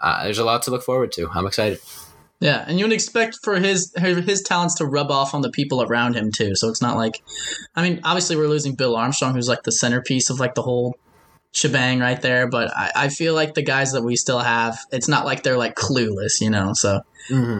uh, 0.00 0.24
there's 0.24 0.38
a 0.38 0.44
lot 0.44 0.62
to 0.62 0.70
look 0.70 0.82
forward 0.82 1.12
to. 1.12 1.28
I'm 1.30 1.46
excited. 1.46 1.78
Yeah, 2.38 2.64
and 2.66 2.78
you 2.78 2.84
would 2.84 2.92
expect 2.92 3.38
for 3.42 3.58
his 3.58 3.92
his 3.96 4.42
talents 4.42 4.74
to 4.76 4.84
rub 4.84 5.10
off 5.10 5.32
on 5.32 5.40
the 5.40 5.50
people 5.50 5.82
around 5.82 6.14
him 6.14 6.30
too. 6.30 6.54
So 6.54 6.68
it's 6.68 6.82
not 6.82 6.96
like, 6.96 7.22
I 7.74 7.82
mean, 7.82 8.00
obviously 8.04 8.36
we're 8.36 8.48
losing 8.48 8.74
Bill 8.74 8.94
Armstrong, 8.94 9.34
who's 9.34 9.48
like 9.48 9.62
the 9.62 9.72
centerpiece 9.72 10.28
of 10.28 10.38
like 10.38 10.54
the 10.54 10.62
whole 10.62 10.98
shebang 11.52 12.00
right 12.00 12.20
there. 12.20 12.46
But 12.46 12.70
I, 12.76 12.92
I 12.94 13.08
feel 13.08 13.34
like 13.34 13.54
the 13.54 13.62
guys 13.62 13.92
that 13.92 14.02
we 14.02 14.16
still 14.16 14.40
have, 14.40 14.78
it's 14.92 15.08
not 15.08 15.24
like 15.24 15.42
they're 15.42 15.56
like 15.56 15.76
clueless, 15.76 16.40
you 16.40 16.50
know. 16.50 16.74
So 16.74 17.00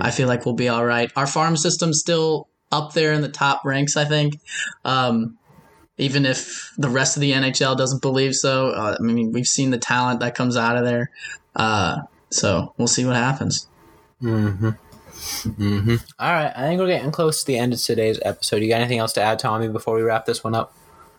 I 0.02 0.10
feel 0.10 0.28
like 0.28 0.44
we'll 0.44 0.54
be 0.54 0.68
all 0.68 0.84
right. 0.84 1.10
Our 1.16 1.26
farm 1.26 1.56
system's 1.56 1.98
still 1.98 2.48
up 2.70 2.92
there 2.92 3.12
in 3.12 3.22
the 3.22 3.30
top 3.30 3.64
ranks, 3.64 3.96
I 3.96 4.04
think. 4.04 4.38
Um, 4.84 5.38
even 5.98 6.26
if 6.26 6.72
the 6.76 6.90
rest 6.90 7.16
of 7.16 7.22
the 7.22 7.32
NHL 7.32 7.78
doesn't 7.78 8.02
believe 8.02 8.34
so, 8.34 8.68
uh, 8.68 8.96
I 8.98 9.02
mean, 9.02 9.32
we've 9.32 9.46
seen 9.46 9.70
the 9.70 9.78
talent 9.78 10.20
that 10.20 10.34
comes 10.34 10.56
out 10.56 10.76
of 10.76 10.84
there. 10.84 11.10
Uh, 11.54 12.02
so 12.30 12.74
we'll 12.76 12.88
see 12.88 13.06
what 13.06 13.16
happens. 13.16 13.66
Mm-hmm. 14.22 14.68
Mm-hmm. 14.68 15.94
All 16.18 16.32
right, 16.32 16.52
I 16.54 16.62
think 16.62 16.80
we're 16.80 16.86
getting 16.88 17.10
close 17.10 17.40
to 17.40 17.46
the 17.46 17.58
end 17.58 17.72
of 17.72 17.80
today's 17.80 18.18
episode. 18.22 18.62
You 18.62 18.68
got 18.68 18.80
anything 18.80 18.98
else 18.98 19.12
to 19.14 19.22
add, 19.22 19.38
Tommy, 19.38 19.68
before 19.68 19.96
we 19.96 20.02
wrap 20.02 20.26
this 20.26 20.44
one 20.44 20.54
up? 20.54 20.74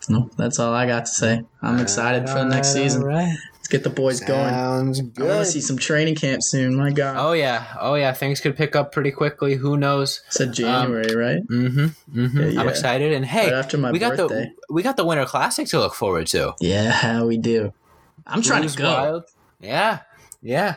No, 0.08 0.30
that's 0.36 0.58
all 0.58 0.72
I 0.72 0.86
got 0.86 1.06
to 1.06 1.10
say. 1.10 1.42
I'm 1.60 1.80
excited 1.80 2.28
for 2.28 2.36
the 2.36 2.44
next 2.44 2.72
season. 2.72 3.02
All 3.02 3.08
right. 3.08 3.36
Let's 3.54 3.68
get 3.68 3.82
the 3.84 3.90
boys 3.90 4.20
going. 4.20 4.48
Sounds 4.48 5.00
I 5.00 5.22
want 5.22 5.40
to 5.40 5.44
see 5.44 5.60
some 5.60 5.76
training 5.76 6.14
camp 6.14 6.42
soon. 6.42 6.74
My 6.76 6.90
God. 6.90 7.16
Oh 7.18 7.32
yeah, 7.32 7.76
oh 7.78 7.94
yeah. 7.96 8.12
Things 8.14 8.40
could 8.40 8.56
pick 8.56 8.74
up 8.74 8.92
pretty 8.92 9.10
quickly. 9.10 9.56
Who 9.56 9.76
knows? 9.76 10.22
said 10.30 10.54
January, 10.54 11.14
right? 11.14 11.46
Mm-hmm. 11.46 12.18
Mm-hmm. 12.18 12.40
Yeah, 12.52 12.60
I'm 12.60 12.68
excited. 12.68 13.12
And 13.12 13.26
hey, 13.26 13.46
Right 13.50 13.54
after 13.54 13.76
my 13.76 13.90
we 13.90 13.98
got 13.98 14.16
birthday. 14.16 14.50
the 14.68 14.72
we 14.74 14.82
got 14.82 14.96
the 14.96 15.04
Winter 15.04 15.26
Classic 15.26 15.66
to 15.68 15.80
look 15.80 15.94
forward 15.94 16.28
to. 16.28 16.54
Yeah, 16.60 17.24
we 17.24 17.36
do. 17.36 17.74
I'm 18.26 18.40
trying 18.40 18.62
Blues 18.62 18.76
to 18.76 18.82
go. 18.82 18.88
Wild. 18.88 19.24
Yeah, 19.60 19.98
yeah. 20.40 20.76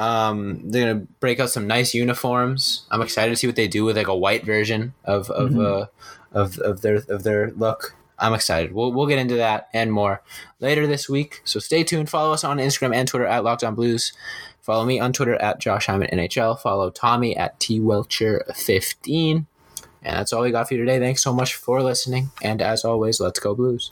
Um, 0.00 0.62
they're 0.70 0.92
gonna 0.94 1.06
break 1.20 1.40
out 1.40 1.50
some 1.50 1.66
nice 1.66 1.92
uniforms. 1.94 2.84
I'm 2.90 3.02
excited 3.02 3.30
to 3.30 3.36
see 3.36 3.46
what 3.46 3.56
they 3.56 3.68
do 3.68 3.84
with 3.84 3.96
like 3.96 4.08
a 4.08 4.16
white 4.16 4.44
version 4.46 4.94
of 5.04 5.30
of 5.30 5.50
Mhm. 5.50 5.82
uh, 5.82 5.86
of 6.32 6.58
of 6.58 6.80
their 6.80 7.02
of 7.08 7.22
their 7.22 7.52
look. 7.56 7.94
I'm 8.18 8.32
excited. 8.34 8.72
We'll 8.72 8.92
we'll 8.92 9.06
get 9.06 9.18
into 9.18 9.36
that 9.36 9.68
and 9.74 9.92
more 9.92 10.22
later 10.58 10.86
this 10.86 11.08
week. 11.08 11.42
So 11.44 11.60
stay 11.60 11.84
tuned. 11.84 12.08
Follow 12.08 12.32
us 12.32 12.44
on 12.44 12.56
Instagram 12.58 12.94
and 12.94 13.06
Twitter 13.06 13.26
at 13.26 13.42
Lockdown 13.44 13.74
Blues. 13.74 14.12
Follow 14.62 14.84
me 14.86 14.98
on 15.00 15.12
Twitter 15.12 15.34
at 15.36 15.58
Josh 15.58 15.86
Hyman 15.86 16.08
NHL. 16.12 16.54
Follow 16.56 16.90
Tommy 16.90 17.36
at 17.36 17.58
T 17.60 17.78
Welcher 17.80 18.44
15. 18.54 19.46
And 20.02 20.16
that's 20.16 20.32
all 20.32 20.42
we 20.42 20.50
got 20.50 20.66
for 20.68 20.74
you 20.74 20.80
today. 20.80 20.98
Thanks 20.98 21.22
so 21.22 21.32
much 21.32 21.54
for 21.54 21.82
listening. 21.82 22.30
And 22.42 22.62
as 22.62 22.84
always, 22.86 23.20
let's 23.20 23.38
go 23.40 23.54
Blues. 23.54 23.90